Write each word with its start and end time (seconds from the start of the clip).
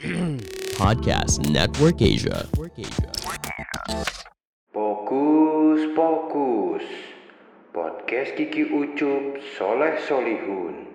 Podcast 0.80 1.44
Network 1.52 2.00
Asia. 2.00 2.48
Fokus, 4.72 5.80
fokus. 5.92 6.84
Podcast 7.76 8.32
Kiki 8.32 8.64
Ucup 8.64 9.44
Soleh 9.60 10.00
Solihun. 10.08 10.88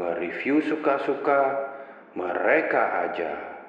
Nge-review 0.00 0.64
suka-suka 0.64 1.68
mereka 2.16 3.12
aja. 3.12 3.59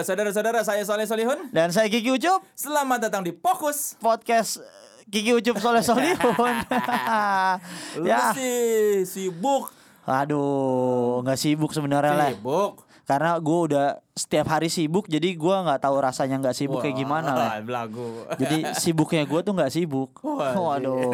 Saudara-saudara, 0.00 0.62
saya 0.62 0.82
Soleh 0.82 1.04
Solihun. 1.04 1.50
Dan 1.50 1.70
saya 1.70 1.86
Kiki 1.86 2.08
Ucup 2.10 2.40
Selamat 2.52 3.06
datang 3.06 3.22
di 3.22 3.30
Fokus. 3.30 3.94
podcast 3.98 4.58
eh, 4.58 4.66
Kiki 5.06 5.36
Ucup 5.36 5.58
Soleh 5.58 5.84
Solihun. 5.84 6.16
Lu 8.00 8.06
ya, 8.08 8.32
sih 8.32 9.04
sibuk. 9.04 9.70
aduh, 10.08 11.20
nggak 11.20 11.36
sibuk 11.36 11.70
sebenarnya 11.70 12.14
lah. 12.16 12.30
Sibuk. 12.32 12.87
Karena 13.08 13.40
gue 13.40 13.58
udah 13.72 13.86
setiap 14.12 14.52
hari 14.52 14.68
sibuk, 14.68 15.08
jadi 15.08 15.32
gue 15.32 15.56
nggak 15.64 15.80
tahu 15.80 15.96
rasanya 15.96 16.36
nggak 16.38 16.52
sibuk 16.52 16.84
kayak 16.84 16.92
gimana 16.92 17.32
lah. 17.32 17.50
Belagu. 17.64 18.04
Jadi 18.40 18.68
sibuknya 18.76 19.24
gue 19.24 19.40
tuh 19.40 19.56
nggak 19.56 19.72
sibuk. 19.72 20.20
Wah, 20.20 20.52
Waduh, 20.52 21.08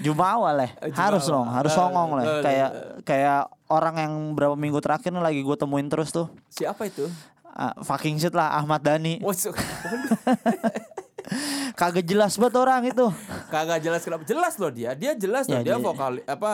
Jumawa 0.00 0.56
lah, 0.56 0.70
harus 0.88 1.28
dong, 1.28 1.52
harus 1.52 1.68
songong 1.68 2.16
lah. 2.16 2.40
Kayak 2.40 2.70
kayak 3.04 3.40
orang 3.68 3.94
yang 4.00 4.12
berapa 4.32 4.56
minggu 4.56 4.80
terakhir 4.80 5.12
nih 5.12 5.20
lagi 5.20 5.40
gue 5.44 5.56
temuin 5.60 5.84
terus 5.86 6.08
tuh. 6.08 6.32
Siapa 6.48 6.88
itu? 6.88 7.04
Ah, 7.52 7.76
fucking 7.76 8.16
shit 8.16 8.32
lah 8.32 8.56
Ahmad 8.56 8.80
Dhani 8.80 9.20
su- 9.34 9.52
Kagak 11.76 12.08
jelas 12.08 12.40
banget 12.40 12.56
orang 12.56 12.88
itu 12.88 13.06
Kagak 13.50 13.84
jelas 13.84 14.00
kenapa. 14.00 14.24
Jelas 14.24 14.56
loh 14.56 14.72
dia. 14.72 14.96
Dia 14.96 15.12
jelas 15.12 15.44
loh. 15.44 15.60
Ya, 15.60 15.66
dia 15.66 15.76
dia- 15.76 15.82
vokal 15.82 16.24
apa 16.24 16.52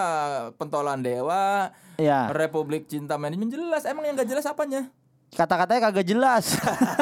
pentolan 0.58 0.98
dewa. 0.98 1.70
Ya 1.96 2.30
Republik 2.30 2.86
Cinta 2.86 3.14
Manajemen 3.16 3.48
jelas. 3.48 3.84
Emang 3.84 4.02
yang 4.02 4.14
gak 4.14 4.28
jelas 4.28 4.44
apanya? 4.44 4.90
kata-katanya 5.34 5.90
kagak 5.90 6.06
jelas. 6.06 6.44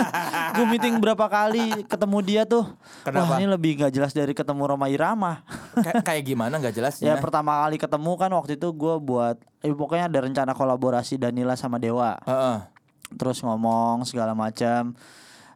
gue 0.56 0.64
meeting 0.64 0.96
berapa 0.96 1.28
kali 1.28 1.84
ketemu 1.84 2.18
dia 2.24 2.42
tuh. 2.48 2.64
Kenapa? 3.04 3.28
Wah 3.28 3.38
ini 3.38 3.44
lebih 3.44 3.84
gak 3.84 3.92
jelas 3.92 4.16
dari 4.16 4.32
ketemu 4.32 4.72
Roma 4.72 4.88
Irama. 4.88 5.44
Kay- 5.76 6.00
kayak 6.00 6.24
gimana 6.24 6.56
gak 6.56 6.72
ya 6.72 6.76
jelasnya? 6.80 7.20
pertama 7.20 7.60
kali 7.60 7.76
ketemu 7.76 8.12
kan 8.16 8.30
waktu 8.32 8.56
itu 8.56 8.68
gue 8.72 8.94
buat, 8.98 9.36
eh, 9.60 9.76
pokoknya 9.76 10.08
ada 10.08 10.18
rencana 10.24 10.52
kolaborasi 10.56 11.20
Danila 11.20 11.54
sama 11.54 11.76
Dewa. 11.76 12.16
Heeh. 12.24 12.56
Terus 13.12 13.44
ngomong 13.44 14.08
segala 14.08 14.32
macam. 14.32 14.96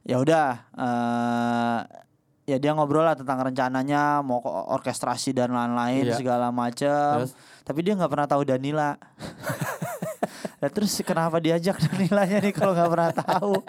Ya 0.05 0.21
udah, 0.21 0.49
eh 0.77 1.81
ya 2.47 2.63
dia 2.63 2.71
ngobrol 2.71 3.03
lah 3.03 3.19
tentang 3.19 3.43
rencananya 3.43 4.23
mau 4.23 4.39
orkestrasi 4.71 5.35
dan 5.35 5.51
lain-lain 5.51 6.07
Iya. 6.07 6.15
segala 6.15 6.55
macam. 6.55 7.27
Terus? 7.27 7.33
Tapi 7.67 7.83
dia 7.83 7.99
nggak 7.99 8.11
pernah 8.15 8.29
tahu 8.31 8.43
Danila. 8.47 8.95
Nah, 10.57 10.73
terus 10.73 10.97
kenapa 11.05 11.37
diajak 11.37 11.77
Danilanya 11.77 12.41
nih 12.41 12.55
kalau 12.57 12.73
nggak 12.73 12.89
pernah 12.89 13.13
tahu? 13.13 13.61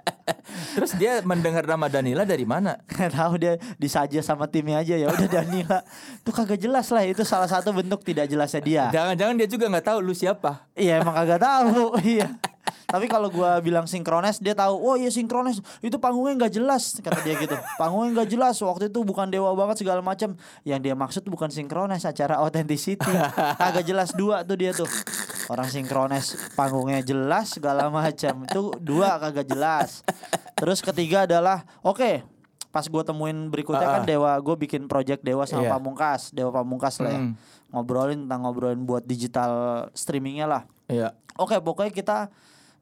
Terus 0.80 0.92
dia 0.96 1.20
mendengar 1.20 1.68
nama 1.68 1.92
Danila 1.92 2.24
dari 2.24 2.48
mana? 2.48 2.80
Nggak 2.88 3.12
tahu 3.12 3.34
dia 3.36 3.54
disaja 3.76 4.20
sama 4.24 4.48
timnya 4.48 4.80
aja 4.80 4.96
ya 4.96 5.12
udah 5.12 5.28
Danila. 5.28 5.84
Itu 6.24 6.32
kagak 6.32 6.64
jelas 6.64 6.88
lah 6.88 7.04
itu 7.04 7.28
salah 7.28 7.52
satu 7.52 7.76
bentuk 7.76 8.08
tidak 8.08 8.32
jelasnya 8.32 8.62
dia. 8.64 8.84
Jangan-jangan 8.96 9.36
dia 9.36 9.48
juga 9.52 9.66
nggak 9.68 9.86
tahu 9.94 10.00
lu 10.00 10.16
siapa. 10.16 10.64
Iya 10.80 11.04
emang 11.04 11.12
kagak 11.12 11.44
tahu. 11.44 12.00
iya. 12.08 12.32
Tapi 12.88 13.06
kalau 13.06 13.28
gua 13.28 13.60
bilang 13.60 13.84
sinkrones 13.84 14.40
dia 14.40 14.56
tahu. 14.56 14.80
Oh 14.80 14.96
iya 14.96 15.12
sinkrones 15.12 15.60
itu 15.80 16.00
panggungnya 16.00 16.48
nggak 16.48 16.54
jelas 16.56 16.96
kata 16.98 17.20
dia 17.20 17.36
gitu. 17.36 17.52
Panggungnya 17.76 18.24
nggak 18.24 18.30
jelas 18.32 18.56
waktu 18.58 18.88
itu 18.88 19.04
bukan 19.04 19.28
dewa 19.28 19.52
banget 19.54 19.84
segala 19.84 20.00
macam. 20.00 20.40
Yang 20.64 20.80
dia 20.82 20.96
maksud 20.96 21.24
bukan 21.28 21.52
sinkrones 21.52 22.08
acara 22.08 22.40
authenticity. 22.40 23.12
Kagak 23.60 23.84
jelas 23.84 24.16
dua 24.16 24.48
tuh 24.48 24.56
dia 24.56 24.72
tuh. 24.72 24.88
Orang 25.48 25.68
sinkrones 25.68 26.40
panggungnya 26.56 27.04
jelas 27.04 27.52
segala 27.54 27.92
macam. 27.92 28.48
Itu 28.48 28.72
dua 28.80 29.20
kagak 29.20 29.48
jelas. 29.48 30.08
Terus 30.56 30.80
ketiga 30.80 31.28
adalah 31.28 31.68
oke 31.84 32.24
pas 32.68 32.84
gue 32.84 33.00
temuin 33.02 33.48
berikutnya 33.50 33.88
kan 33.90 34.02
Ah, 34.02 34.06
ah. 34.06 34.08
dewa 34.08 34.32
gue 34.38 34.56
bikin 34.60 34.86
project 34.86 35.26
dewa 35.26 35.48
sama 35.50 35.66
Iya. 35.66 35.72
pamungkas 35.74 36.30
dewa 36.30 36.52
pamungkas 36.52 37.00
lah 37.02 37.10
ya. 37.10 37.20
Hmm. 37.26 37.34
ngobrolin 37.68 38.28
tentang 38.28 38.46
ngobrolin 38.46 38.84
buat 38.86 39.02
digital 39.02 39.52
streamingnya 39.92 40.46
lah 40.46 40.62
Iya. 40.86 41.16
Oke, 41.36 41.58
pokoknya 41.58 41.90
kita 41.90 42.18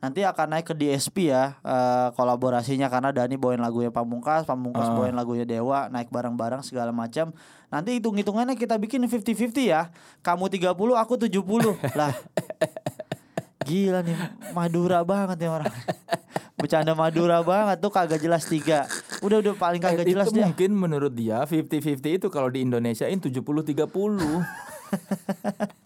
nanti 0.05 0.21
akan 0.21 0.47
naik 0.51 0.65
ke 0.67 0.75
DSP 0.75 1.27
ya 1.27 1.57
eh, 1.57 2.07
kolaborasinya 2.13 2.85
karena 2.85 3.09
Dani 3.09 3.33
bawain 3.33 3.57
lagunya 3.57 3.89
Pamungkas, 3.89 4.45
Pamungkas 4.45 4.85
Ah. 4.85 4.93
bawain 4.93 5.13
lagunya 5.13 5.43
Dewa, 5.43 5.89
naik 5.89 6.07
bareng-bareng 6.07 6.61
segala 6.61 6.93
macam. 6.93 7.33
Nanti 7.67 7.97
hitung-hitungannya 7.97 8.53
kita 8.53 8.77
bikin 8.77 9.01
50-50 9.01 9.65
ya. 9.65 9.89
Kamu 10.21 10.45
30, 10.45 10.69
aku 10.93 11.17
70. 11.17 11.73
lah. 11.91 12.13
Gila 13.65 13.99
nih, 13.99 14.13
Madura 14.51 15.01
banget 15.01 15.37
nih 15.37 15.49
orang. 15.49 15.73
Bercanda 16.55 16.93
Madura 16.93 17.41
banget 17.41 17.77
tuh 17.79 17.89
kagak 17.89 18.21
jelas 18.21 18.45
tiga. 18.45 18.85
Udah 19.19 19.41
udah 19.41 19.53
paling 19.53 19.81
kagak 19.81 20.05
Eh, 20.05 20.13
jelas 20.13 20.29
itu 20.29 20.37
dia. 20.37 20.45
mungkin 20.45 20.69
menurut 20.71 21.11
dia 21.11 21.41
50-50 21.43 21.97
itu 22.15 22.27
kalau 22.29 22.47
di 22.47 22.61
Indonesiain 22.61 23.17
70-30 23.17 23.89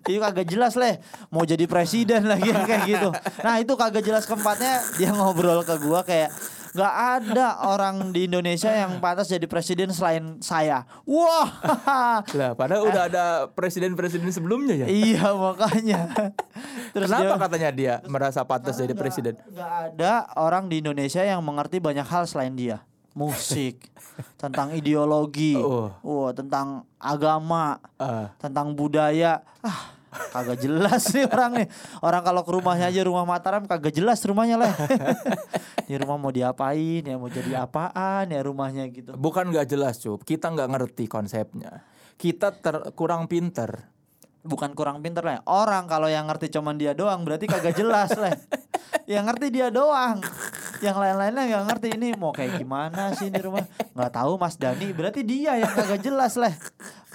Itu 0.00 0.18
kagak 0.18 0.46
jelas 0.46 0.74
leh. 0.74 0.98
Mau 1.28 1.42
jadi 1.42 1.64
presiden 1.64 2.24
lagi 2.24 2.48
kayak 2.68 2.82
gitu. 2.84 3.08
Nah 3.40 3.58
itu 3.58 3.72
kagak 3.72 4.00
jelas 4.00 4.24
keempatnya 4.24 4.80
Dia 4.94 5.10
ngobrol 5.10 5.62
ke 5.62 5.74
gua 5.78 6.00
kayak 6.00 6.30
nggak 6.74 6.94
ada 7.22 7.70
orang 7.70 8.10
di 8.10 8.26
Indonesia 8.26 8.66
yang 8.66 8.98
pantas 8.98 9.30
jadi 9.30 9.46
presiden 9.46 9.94
selain 9.94 10.42
saya. 10.42 10.82
Wah. 11.04 11.46
Lah 12.38 12.50
padahal 12.52 12.82
udah 12.84 13.02
ada 13.06 13.24
presiden-presiden 13.48 14.26
sebelumnya 14.28 14.82
ya? 14.82 14.86
Iya 14.86 15.30
makanya. 15.32 16.10
Terus 16.94 17.06
Kenapa 17.06 17.22
dia- 17.30 17.38
katanya 17.38 17.70
dia 17.70 17.94
merasa 18.04 18.42
pantas 18.42 18.74
jadi 18.74 18.90
presiden? 18.92 19.38
nggak 19.46 19.70
ada 19.94 20.26
orang 20.34 20.66
di 20.66 20.82
Indonesia 20.82 21.22
yang 21.22 21.38
mengerti 21.40 21.78
banyak 21.78 22.04
hal 22.04 22.26
selain 22.26 22.54
dia 22.54 22.82
musik 23.14 23.88
tentang 24.42 24.70
ideologi 24.70 25.54
Oh. 25.54 25.94
wah 26.02 26.30
tentang 26.30 26.82
agama 26.98 27.78
Ah. 27.96 28.34
tentang 28.36 28.74
budaya. 28.74 29.40
Ah 29.58 29.94
kagak 30.30 30.62
jelas 30.62 31.10
nih 31.10 31.26
orang 31.26 31.50
nih 31.56 31.66
orang 31.98 32.22
kalau 32.22 32.46
ke 32.46 32.54
rumahnya 32.54 32.86
aja 32.86 33.02
rumah 33.02 33.26
Mataram 33.26 33.66
kagak 33.66 33.90
jelas 33.90 34.22
rumahnya 34.22 34.54
lah. 34.60 34.70
Di 35.90 35.98
rumah 35.98 36.16
mau 36.16 36.30
diapain 36.30 37.02
ya 37.02 37.18
mau 37.18 37.26
jadi 37.26 37.58
apaan 37.60 38.30
ya 38.30 38.40
rumahnya 38.40 38.86
gitu. 38.90 39.10
Bukan 39.14 39.50
nggak 39.50 39.66
jelas 39.66 39.98
cup. 39.98 40.22
Kita 40.22 40.54
nggak 40.54 40.70
ngerti 40.70 41.04
konsepnya. 41.06 41.82
Kita 42.14 42.54
ter- 42.54 42.94
kurang 42.94 43.26
pinter 43.26 43.90
bukan 44.44 44.76
kurang 44.76 45.00
pinter 45.00 45.24
lah 45.24 45.40
orang 45.48 45.88
kalau 45.88 46.06
yang 46.06 46.28
ngerti 46.28 46.52
cuman 46.52 46.76
dia 46.76 46.92
doang 46.92 47.24
berarti 47.24 47.48
kagak 47.48 47.74
jelas 47.80 48.12
lah 48.14 48.36
yang 49.04 49.28
ngerti 49.28 49.46
dia 49.52 49.68
doang. 49.68 50.20
Yang 50.80 50.96
lain-lainnya 50.96 51.42
nggak 51.48 51.64
ngerti. 51.70 51.88
Ini 51.96 52.08
mau 52.16 52.32
kayak 52.32 52.60
gimana 52.60 53.12
sih 53.16 53.28
di 53.28 53.40
rumah? 53.40 53.64
Nggak 53.92 54.12
tahu 54.16 54.32
Mas 54.40 54.56
Dani 54.56 54.90
berarti 54.96 55.20
dia 55.22 55.60
yang 55.60 55.70
kagak 55.70 56.00
jelas 56.00 56.34
lah 56.40 56.52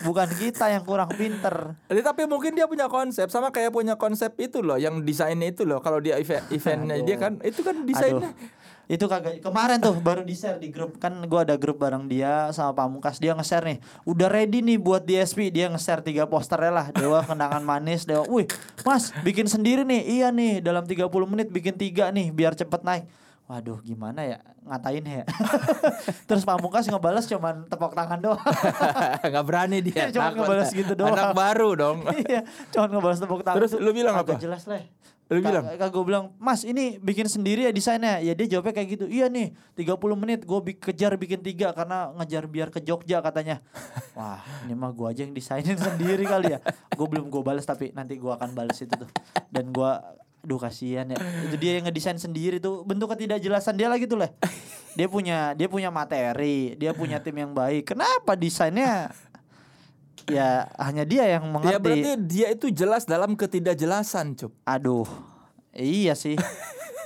bukan 0.05 0.29
kita 0.31 0.71
yang 0.71 0.83
kurang 0.85 1.11
pinter. 1.11 1.75
Eh, 1.91 1.99
Tapi 1.99 2.23
mungkin 2.23 2.55
dia 2.55 2.71
punya 2.71 2.87
konsep 2.87 3.27
Sama 3.27 3.51
kayak 3.51 3.75
punya 3.75 3.99
konsep 3.99 4.31
itu 4.39 4.63
loh 4.63 4.79
Yang 4.79 5.03
desainnya 5.03 5.51
itu 5.51 5.67
loh. 5.67 5.83
Kalau 5.83 5.99
dia 5.99 6.15
event, 6.15 6.45
eventnya 6.55 6.95
dia 7.03 7.17
kan 7.19 7.35
Itu 7.43 7.67
kan 7.67 7.83
desainnya. 7.83 8.31
Aduh. 8.31 8.58
Itu 8.89 9.05
kagak 9.05 9.37
kemarin 9.45 9.77
tuh 9.77 9.93
baru 10.01 10.25
di 10.25 10.33
share 10.33 10.57
di 10.57 10.73
grup 10.73 10.97
kan 10.97 11.13
gua 11.29 11.45
ada 11.45 11.53
grup 11.61 11.77
bareng 11.77 12.09
dia 12.09 12.49
sama 12.49 12.73
Pamungkas 12.73 13.21
dia 13.21 13.37
nge-share 13.37 13.61
nih. 13.61 13.77
Udah 14.01 14.25
ready 14.25 14.65
nih 14.65 14.81
buat 14.81 15.05
DSP 15.05 15.53
dia 15.53 15.69
nge-share 15.69 16.01
tiga 16.01 16.25
posternya 16.25 16.73
lah. 16.73 16.85
Dewa 16.89 17.21
kenangan 17.29 17.61
manis, 17.61 18.09
Dewa. 18.09 18.25
Wih, 18.25 18.49
Mas, 18.81 19.13
bikin 19.21 19.45
sendiri 19.45 19.85
nih. 19.85 20.01
Iya 20.01 20.33
nih, 20.33 20.65
dalam 20.65 20.89
30 20.89 21.05
menit 21.29 21.53
bikin 21.53 21.77
tiga 21.77 22.09
nih 22.09 22.33
biar 22.33 22.57
cepet 22.57 22.81
naik. 22.81 23.05
Waduh, 23.45 23.77
gimana 23.85 24.25
ya 24.25 24.41
ngatain 24.65 25.05
ya. 25.05 25.25
Terus 26.29 26.41
Pamungkas 26.41 26.89
ngebales 26.89 27.29
cuman 27.29 27.69
tepok 27.69 27.93
tangan 27.93 28.17
doang. 28.17 28.41
nggak 29.29 29.45
berani 29.45 29.85
dia 29.85 30.09
Cuma 30.09 30.33
takut. 30.33 30.49
ngebalas 30.49 30.69
gitu 30.73 30.93
doang. 30.97 31.13
Anak 31.13 31.37
baru 31.37 31.69
dong 31.77 31.97
Iya, 32.25 32.41
cuman 32.73 32.89
ngebales 32.89 33.21
tepok 33.21 33.41
tangan. 33.45 33.57
Terus 33.61 33.77
lu 33.77 33.93
bilang 33.93 34.17
apa? 34.17 34.33
jelas 34.37 34.65
lah. 34.65 34.81
Lu 35.29 35.45
bilang? 35.45 35.61
Kagak 35.61 35.89
gue 35.93 36.03
bilang, 36.09 36.25
"Mas, 36.41 36.65
ini 36.65 36.97
bikin 36.97 37.29
sendiri 37.29 37.69
ya 37.69 37.71
desainnya." 37.71 38.17
Ya 38.17 38.33
dia 38.33 38.57
jawabnya 38.57 38.73
kayak 38.73 38.89
gitu. 38.97 39.05
"Iya 39.05 39.29
nih, 39.29 39.53
30 39.77 40.17
menit 40.17 40.41
gue 40.41 40.59
kejar 40.81 41.13
bikin 41.21 41.45
tiga 41.45 41.69
karena 41.69 42.09
ngejar 42.17 42.49
biar 42.49 42.73
ke 42.73 42.81
Jogja 42.81 43.21
katanya." 43.21 43.61
Wah, 44.17 44.41
ini 44.65 44.73
mah 44.73 44.89
gua 44.89 45.13
aja 45.13 45.21
yang 45.21 45.37
desainin 45.37 45.77
sendiri 45.93 46.25
kali 46.25 46.57
ya. 46.57 46.59
Gue 46.97 47.05
belum 47.05 47.29
gue 47.29 47.41
balas 47.45 47.63
tapi 47.63 47.93
nanti 47.93 48.17
gua 48.17 48.41
akan 48.41 48.57
balas 48.57 48.81
itu 48.81 48.89
tuh. 48.89 49.09
Dan 49.53 49.69
gua 49.69 50.01
Duh 50.39 50.55
kasihan 50.55 51.03
ya. 51.03 51.19
Itu 51.19 51.59
dia 51.59 51.75
yang 51.79 51.91
ngedesain 51.91 52.15
sendiri 52.15 52.63
tuh. 52.63 52.87
Bentuk 52.87 53.11
ketidakjelasan 53.11 53.75
dia 53.75 53.91
lagi 53.91 54.07
tuh 54.07 54.23
lah. 54.23 54.31
Dia 54.95 55.11
punya 55.11 55.51
dia 55.51 55.67
punya 55.67 55.91
materi, 55.91 56.79
dia 56.79 56.95
punya 56.95 57.19
tim 57.23 57.35
yang 57.35 57.51
baik. 57.51 57.91
Kenapa 57.91 58.39
desainnya 58.39 59.11
ya 60.29 60.69
hanya 60.77 61.03
dia 61.03 61.25
yang 61.37 61.49
mengerti. 61.49 61.73
Ya 61.73 61.77
berarti 61.81 62.11
dia 62.25 62.47
itu 62.53 62.67
jelas 62.69 63.03
dalam 63.03 63.33
ketidakjelasan, 63.33 64.37
Cup. 64.37 64.53
Aduh. 64.63 65.09
Iya 65.73 66.13
sih. 66.17 66.37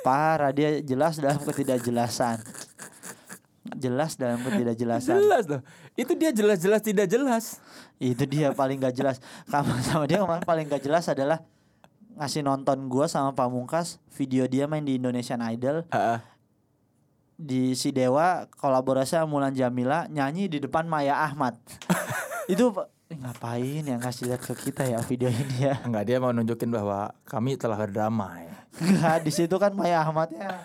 Parah 0.04 0.52
dia 0.52 0.84
jelas 0.84 1.20
dalam 1.20 1.40
ketidakjelasan. 1.40 2.44
Jelas 3.80 4.20
dalam 4.20 4.44
ketidakjelasan. 4.44 5.16
Jelas 5.18 5.44
loh. 5.48 5.62
Itu 5.96 6.14
dia 6.14 6.36
jelas-jelas 6.36 6.82
tidak 6.84 7.08
jelas. 7.08 7.64
Itu 7.98 8.28
dia 8.28 8.52
paling 8.52 8.84
gak 8.84 8.96
jelas. 8.96 9.18
Kamu 9.48 9.80
sama 9.82 10.06
dia 10.06 10.20
kemarin 10.20 10.44
paling 10.44 10.66
gak 10.68 10.84
jelas 10.84 11.08
adalah 11.08 11.42
ngasih 12.14 12.46
nonton 12.46 12.92
gua 12.92 13.10
sama 13.10 13.34
Pamungkas 13.34 13.98
video 14.14 14.46
dia 14.46 14.70
main 14.70 14.86
di 14.86 15.02
Indonesian 15.02 15.42
Idol 15.42 15.82
Heeh. 15.90 16.20
di 17.34 17.74
si 17.74 17.90
Dewa 17.90 18.46
kolaborasi 18.62 19.18
sama 19.18 19.26
Mulan 19.26 19.58
Jamila 19.58 20.06
nyanyi 20.14 20.46
di 20.46 20.62
depan 20.62 20.86
Maya 20.86 21.26
Ahmad. 21.26 21.58
itu 22.54 22.70
eh, 23.12 23.18
ngapain 23.18 23.84
yang 23.84 24.00
ngasih 24.00 24.32
lihat 24.32 24.42
ke 24.44 24.54
kita 24.56 24.88
ya 24.88 25.00
video 25.04 25.28
ini 25.32 25.68
ya? 25.72 25.80
Enggak 25.88 26.04
dia 26.08 26.18
mau 26.22 26.32
nunjukin 26.32 26.70
bahwa 26.72 27.12
kami 27.26 27.60
telah 27.60 27.76
berdamai. 27.76 28.48
Enggak, 28.80 29.24
di 29.26 29.32
situ 29.32 29.56
kan 29.60 29.72
Maya 29.76 30.02
Ahmadnya 30.02 30.64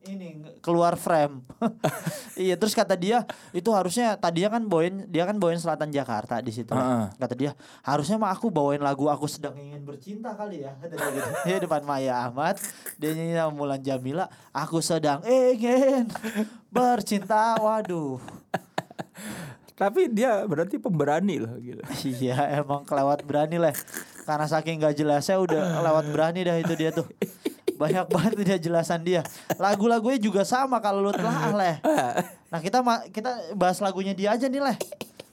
ini 0.00 0.40
nge- 0.40 0.64
keluar 0.64 0.96
frame. 0.96 1.44
iya, 2.40 2.56
terus 2.56 2.72
kata 2.72 2.96
dia 2.96 3.28
itu 3.52 3.68
harusnya 3.68 4.16
tadinya 4.16 4.56
kan 4.56 4.64
bawain 4.64 5.04
dia 5.12 5.28
kan 5.28 5.36
bawain 5.36 5.60
Selatan 5.60 5.92
Jakarta 5.92 6.40
di 6.40 6.48
situ. 6.56 6.72
Heeh. 6.72 7.12
Kata 7.20 7.34
dia, 7.36 7.52
harusnya 7.84 8.16
mah 8.16 8.32
aku 8.32 8.48
bawain 8.48 8.80
lagu 8.80 9.12
aku 9.12 9.28
sedang 9.28 9.52
ingin 9.60 9.84
bercinta 9.84 10.32
kali 10.32 10.64
ya. 10.64 10.72
Kata 10.80 10.94
dia 10.96 11.08
gitu. 11.12 11.28
Dia 11.46 11.56
depan 11.60 11.84
Maya 11.84 12.16
Ahmad, 12.24 12.56
dia 12.96 13.12
nyanyi 13.12 13.36
sama 13.36 13.52
Mulan 13.52 13.80
Jamila, 13.84 14.24
aku 14.56 14.80
sedang 14.80 15.20
ingin 15.28 16.08
bercinta. 16.72 17.60
Waduh. 17.60 18.16
Tapi 19.80 20.12
dia 20.12 20.44
berarti 20.44 20.76
pemberani 20.76 21.40
loh 21.40 21.56
gitu. 21.56 21.80
Iya, 22.20 22.60
emang 22.60 22.84
kelewat 22.84 23.24
berani 23.24 23.56
lah. 23.56 23.72
Karena 24.28 24.44
saking 24.44 24.84
gak 24.84 24.92
jelasnya 25.00 25.40
udah 25.40 25.80
lewat 25.80 26.04
berani 26.12 26.44
dah 26.44 26.60
itu 26.60 26.76
dia 26.76 26.92
tuh. 26.92 27.08
Banyak 27.80 28.12
banget 28.12 28.32
dia 28.44 28.58
jelasan 28.60 29.00
dia. 29.00 29.24
Lagu-lagunya 29.56 30.20
juga 30.20 30.44
sama 30.44 30.84
kalau 30.84 31.00
lu 31.00 31.16
telah 31.16 31.48
leh. 31.56 31.76
Nah, 32.52 32.60
kita 32.60 32.84
kita 33.08 33.56
bahas 33.56 33.80
lagunya 33.80 34.12
dia 34.12 34.36
aja 34.36 34.52
nih 34.52 34.60
leh. 34.60 34.76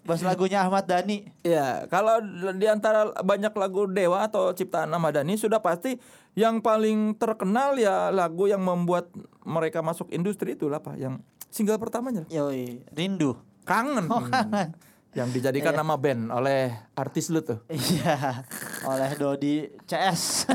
Bahas 0.07 0.23
lagunya 0.23 0.63
Ahmad 0.63 0.87
Dhani. 0.87 1.27
Ya, 1.43 1.83
kalau 1.91 2.23
di 2.55 2.63
antara 2.71 3.11
banyak 3.19 3.51
lagu 3.51 3.83
Dewa 3.91 4.23
atau 4.23 4.55
ciptaan 4.55 4.87
Ahmad 4.95 5.19
Dhani 5.19 5.35
sudah 5.35 5.59
pasti 5.59 5.99
yang 6.39 6.63
paling 6.63 7.19
terkenal 7.19 7.75
ya 7.75 8.15
lagu 8.15 8.47
yang 8.47 8.63
membuat 8.63 9.11
mereka 9.43 9.83
masuk 9.83 10.07
industri 10.15 10.55
itulah 10.55 10.79
Pak, 10.79 10.95
yang 10.95 11.19
single 11.51 11.81
pertamanya 11.81 12.23
Yoi, 12.31 12.85
Rindu. 12.95 13.35
Kangen. 13.67 14.05
Oh, 14.07 14.23
kangen. 14.23 14.71
Yang 15.11 15.29
dijadikan 15.33 15.73
Iya. 15.73 15.79
nama 15.81 15.97
band 15.97 16.29
oleh 16.29 16.71
artis 16.93 17.27
lu 17.27 17.41
tuh. 17.41 17.57
Iya, 17.67 18.45
oleh 18.85 19.09
Dodi 19.17 19.65
CS. 19.83 20.45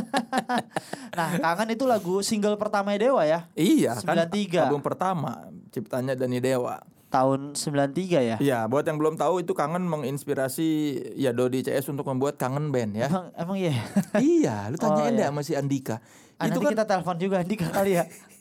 nah, 1.18 1.28
Kangen 1.36 1.74
itu 1.74 1.82
lagu 1.82 2.22
single 2.22 2.54
pertama 2.54 2.94
Dewa 2.94 3.26
ya. 3.26 3.50
Iya, 3.52 3.98
kan 4.00 4.22
93. 4.30 4.62
album 4.62 4.78
pertama 4.80 5.50
ciptanya 5.68 6.14
Dani 6.14 6.38
Dewa. 6.38 6.78
Tahun 7.10 7.52
93 7.52 8.22
ya. 8.22 8.36
Iya, 8.38 8.58
buat 8.64 8.86
yang 8.86 8.96
belum 8.96 9.18
tahu 9.18 9.42
itu 9.42 9.52
Kangen 9.52 9.84
menginspirasi 9.84 10.68
ya 11.12 11.34
Dodi 11.34 11.60
CS 11.60 11.90
untuk 11.90 12.06
membuat 12.06 12.38
Kangen 12.38 12.70
Band 12.70 12.96
ya. 12.96 13.10
Emang 13.10 13.24
emang 13.34 13.56
iya. 13.58 13.74
iya, 14.16 14.56
lu 14.70 14.78
tanyain 14.78 15.12
Oh, 15.12 15.18
deh 15.18 15.26
iya. 15.26 15.28
sama 15.28 15.42
si 15.42 15.52
Andika. 15.52 15.98
Ah, 16.38 16.48
itu 16.48 16.56
nanti 16.56 16.64
kan 16.64 16.72
kita 16.72 16.84
telepon 16.86 17.16
juga 17.18 17.36
Andika 17.42 17.66
kali 17.68 17.98
ya. 17.98 18.06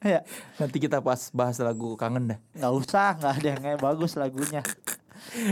Ya, 0.00 0.24
nanti 0.60 0.76
kita 0.78 0.98
pas 0.98 1.28
bahas 1.30 1.56
lagu 1.58 1.92
Kangen 1.94 2.24
deh. 2.26 2.38
nggak 2.54 2.72
usah, 2.74 3.16
nggak 3.16 3.32
ada 3.34 3.46
yang 3.46 3.60
kayak 3.60 3.80
bagus 3.80 4.12
lagunya. 4.14 4.62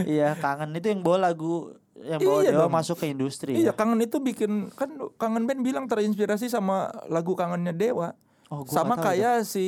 iya, 0.04 0.32
kangen 0.34 0.72
itu 0.72 0.88
yang 0.88 1.04
bawa 1.04 1.28
lagu 1.28 1.76
yang 1.94 2.16
bawa 2.18 2.40
Iya 2.40 2.50
Dewa 2.52 2.64
dong. 2.64 2.72
masuk 2.72 2.96
ke 2.96 3.06
industri. 3.06 3.52
Iya, 3.54 3.70
ya. 3.70 3.72
Kangen 3.72 4.00
itu 4.00 4.16
bikin 4.18 4.72
kan 4.72 4.88
Kangen 5.14 5.44
Band 5.44 5.60
bilang 5.60 5.84
terinspirasi 5.84 6.46
sama 6.46 6.88
lagu 7.06 7.34
Kangennya 7.34 7.72
Dewa. 7.72 8.16
Oh, 8.48 8.64
sama 8.64 8.96
kayak 8.96 9.44
si 9.44 9.66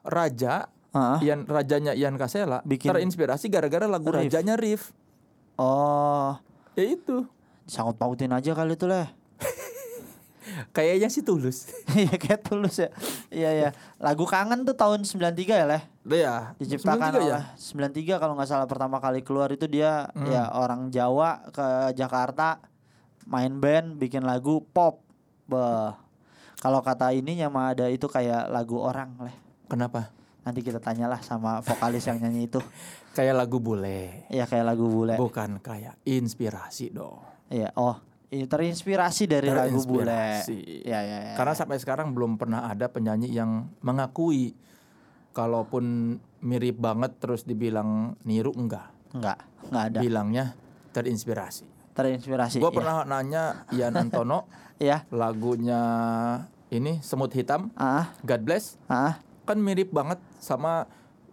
Raja 0.00 0.72
Hah? 0.90 1.20
Ian 1.20 1.44
rajanya 1.44 1.92
Ian 1.92 2.16
Kasela 2.16 2.64
Bikin- 2.64 2.88
terinspirasi 2.88 3.48
gara-gara 3.48 3.84
lagu 3.84 4.08
Riff. 4.08 4.24
rajanya 4.24 4.56
Riff. 4.56 4.96
Oh, 5.54 6.40
Ya 6.72 6.88
itu. 6.88 7.28
sangat 7.64 7.96
pautin 7.96 8.28
aja 8.28 8.52
kali 8.52 8.72
itu 8.72 8.84
lah. 8.84 9.12
Kayaknya 10.70 11.08
sih 11.10 11.26
tulus. 11.26 11.66
Iya 11.98 12.14
kayak 12.14 12.46
tulus 12.46 12.78
ya. 12.78 12.88
Iya 13.28 13.50
ya. 13.50 13.68
Lagu 13.98 14.22
kangen 14.24 14.62
tuh 14.62 14.78
tahun 14.78 15.02
93 15.02 15.42
ya 15.42 15.66
leh. 15.66 15.82
ya. 16.06 16.54
Diciptakan 16.56 17.10
93 17.10 17.18
oleh 17.18 17.44
93 17.58 18.22
kalau 18.22 18.34
nggak 18.38 18.48
salah 18.48 18.68
pertama 18.70 19.02
kali 19.02 19.26
keluar 19.26 19.50
itu 19.50 19.66
dia 19.66 20.08
ya 20.30 20.48
orang 20.54 20.88
Jawa 20.88 21.50
ke 21.50 21.96
Jakarta 21.98 22.62
main 23.26 23.58
band 23.58 23.98
bikin 23.98 24.22
lagu 24.22 24.62
pop. 24.72 25.02
Beh. 25.50 25.92
Kalau 26.62 26.78
kata 26.78 27.10
ininya 27.10 27.50
mah 27.50 27.74
ada 27.74 27.90
itu 27.90 28.06
kayak 28.06 28.46
lagu 28.46 28.78
orang 28.78 29.18
leh. 29.18 29.34
Kenapa? 29.66 30.14
Nanti 30.42 30.62
kita 30.62 30.78
tanyalah 30.78 31.22
sama 31.22 31.62
vokalis 31.62 32.06
yang 32.06 32.18
nyanyi 32.18 32.50
itu. 32.50 32.58
Kayak 33.16 33.44
lagu 33.44 33.60
bule. 33.60 34.24
Iya 34.32 34.48
kayak 34.48 34.72
lagu 34.72 34.88
bule. 34.88 35.20
Bukan 35.20 35.60
kayak 35.60 36.00
inspirasi 36.08 36.96
dong. 36.96 37.20
Iya, 37.52 37.68
oh, 37.76 38.00
ini 38.32 38.48
terinspirasi 38.48 39.28
dari 39.28 39.52
lagu 39.52 39.84
bule. 39.84 40.08
Terinspirasi. 40.08 40.88
Iya, 40.88 41.00
iya, 41.04 41.18
iya. 41.30 41.34
Karena 41.36 41.52
sampai 41.52 41.76
sekarang 41.76 42.16
belum 42.16 42.40
pernah 42.40 42.64
ada 42.64 42.88
penyanyi 42.88 43.28
yang 43.28 43.68
mengakui 43.84 44.56
kalaupun 45.36 46.16
mirip 46.40 46.80
banget 46.80 47.12
terus 47.20 47.44
dibilang 47.44 48.16
niru 48.24 48.56
enggak. 48.56 48.88
enggak, 49.12 49.38
enggak 49.68 49.84
ada. 49.92 49.98
Bilangnya 50.00 50.44
terinspirasi. 50.96 51.68
Terinspirasi. 51.92 52.56
Gue 52.56 52.72
iya. 52.72 52.78
pernah 52.80 52.96
nanya 53.04 53.42
Ian 53.76 54.00
Antono 54.00 54.48
Iya. 54.82 55.04
lagunya 55.12 55.80
ini 56.72 57.04
Semut 57.04 57.30
Hitam, 57.36 57.68
Ah, 57.76 58.16
God 58.24 58.42
Bless, 58.48 58.80
ah. 58.88 59.20
kan 59.44 59.60
mirip 59.60 59.92
banget 59.92 60.16
sama 60.40 60.88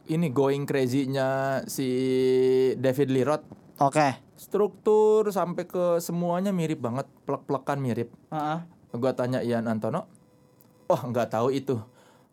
ini 0.06 0.28
Going 0.28 0.68
Crazy-nya 0.68 1.64
si 1.64 1.88
David 2.76 3.10
Lee 3.10 3.24
Roth. 3.24 3.48
Oke. 3.80 4.29
Struktur 4.40 5.28
sampai 5.30 5.68
ke 5.68 6.00
semuanya 6.00 6.56
mirip 6.56 6.80
banget, 6.80 7.04
plek-plekan 7.28 7.76
mirip. 7.76 8.08
Ah. 8.32 8.64
Gua 8.90 9.12
tanya 9.12 9.44
Ian 9.44 9.68
Antono, 9.68 10.08
wah 10.88 11.02
nggak 11.04 11.36
tahu 11.36 11.52
itu 11.52 11.76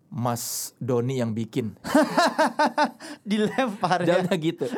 Mas 0.07 0.71
Doni 0.79 1.19
yang 1.19 1.35
bikin. 1.35 1.75
Dilempar 3.27 4.07
ya. 4.07 4.23
Gitu. 4.23 4.71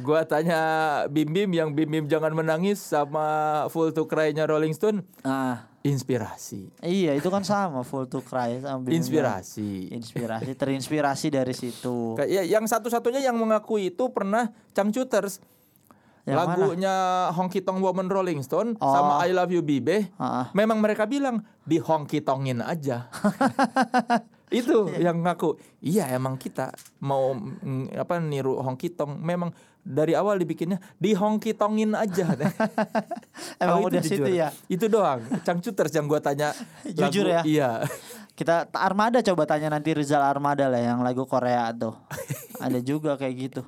gua 0.00 0.24
tanya 0.24 0.60
Bim 1.06 1.28
Bim 1.28 1.52
yang 1.52 1.68
Bim 1.70 1.84
Bim 1.84 2.08
jangan 2.08 2.32
menangis 2.32 2.80
sama 2.80 3.68
Full 3.68 3.92
to 3.92 4.08
Cry-nya 4.08 4.48
Rolling 4.48 4.72
Stone, 4.72 5.04
Ah. 5.20 5.68
inspirasi. 5.84 6.72
Iya, 6.80 7.12
itu 7.12 7.28
kan 7.28 7.44
sama 7.44 7.84
Full 7.84 8.08
to 8.08 8.24
Cry 8.24 8.56
sama 8.58 8.82
Bim 8.82 8.88
Bim. 8.88 8.96
Inspirasi. 8.98 9.92
Inspirasi, 9.92 10.56
terinspirasi 10.56 11.28
dari 11.28 11.52
situ. 11.52 12.16
Kayak 12.16 12.30
ya, 12.32 12.42
yang 12.56 12.64
satu-satunya 12.64 13.20
yang 13.20 13.36
mengakui 13.36 13.92
itu 13.92 14.08
pernah 14.08 14.48
Changcuters. 14.72 15.44
Yang 16.28 16.38
mana? 16.44 16.54
Lagunya 16.60 16.94
Honky 17.32 17.60
Tonk 17.64 17.80
Woman 17.80 18.12
Rolling 18.12 18.44
Stone 18.44 18.76
Oh. 18.76 18.92
sama 18.92 19.24
I 19.24 19.32
Love 19.32 19.56
You 19.56 19.64
Bibe. 19.64 20.12
Ah. 20.20 20.52
Memang 20.52 20.78
mereka 20.78 21.08
bilang 21.08 21.40
di 21.64 21.80
honky 21.80 22.20
tongin 22.20 22.60
aja. 22.60 23.08
itu 24.48 24.88
yang 24.96 25.20
ngaku. 25.20 25.56
Iya 25.80 26.08
emang 26.12 26.36
kita 26.36 26.72
mau 27.00 27.36
mm, 27.36 27.92
apa 27.96 28.20
niru 28.20 28.60
honky 28.60 28.88
tong 28.88 29.20
memang 29.20 29.52
dari 29.80 30.12
awal 30.12 30.36
dibikinnya 30.36 30.76
di 31.00 31.16
honky 31.16 31.56
tongin 31.56 31.96
aja. 31.96 32.28
Emang 33.62 33.80
itu 33.80 33.88
udah 33.88 34.02
situ 34.04 34.20
jujur. 34.20 34.28
ya? 34.28 34.48
Itu 34.68 34.84
doang. 34.92 35.24
Changcuters 35.42 35.92
yang 35.96 36.04
gua 36.04 36.20
tanya. 36.20 36.52
Jujur 36.98 37.24
ya? 37.24 37.40
Iya. 37.40 37.70
Kita 38.36 38.68
Armada 38.76 39.24
coba 39.24 39.48
tanya 39.48 39.72
nanti 39.72 39.96
Rizal 39.96 40.20
Armada 40.20 40.68
lah 40.68 40.78
yang 40.78 41.00
lagu 41.00 41.24
Korea 41.24 41.72
tuh. 41.72 41.96
Ada 42.60 42.84
juga 42.84 43.16
kayak 43.16 43.34
gitu. 43.34 43.62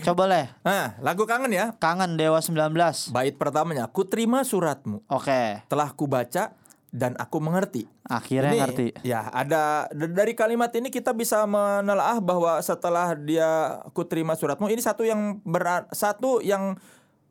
Coba 0.00 0.24
leh. 0.24 0.46
Nah, 0.64 0.96
lagu 1.04 1.28
kangen 1.28 1.52
ya. 1.52 1.76
Kangen 1.76 2.16
Dewa 2.16 2.40
19. 2.40 3.12
Bait 3.12 3.34
pertamanya, 3.36 3.84
ku 3.92 4.08
terima 4.08 4.40
suratmu. 4.40 5.04
Oke. 5.12 5.60
Telah 5.68 5.92
ku 5.92 6.08
baca 6.08 6.56
dan 6.92 7.12
aku 7.20 7.40
mengerti. 7.40 7.84
Akhirnya 8.08 8.52
Ini, 8.52 8.60
ngerti. 8.60 8.86
Ya, 9.04 9.28
ada 9.32 9.88
dari 9.92 10.36
kalimat 10.36 10.68
ini 10.76 10.92
kita 10.92 11.16
bisa 11.16 11.44
menelaah 11.48 12.20
bahwa 12.20 12.60
setelah 12.60 13.16
dia 13.16 13.80
ku 13.96 14.04
terima 14.04 14.36
suratmu 14.36 14.68
ini 14.68 14.84
satu 14.84 15.04
yang 15.04 15.40
berat 15.44 15.88
satu 15.96 16.44
yang 16.44 16.76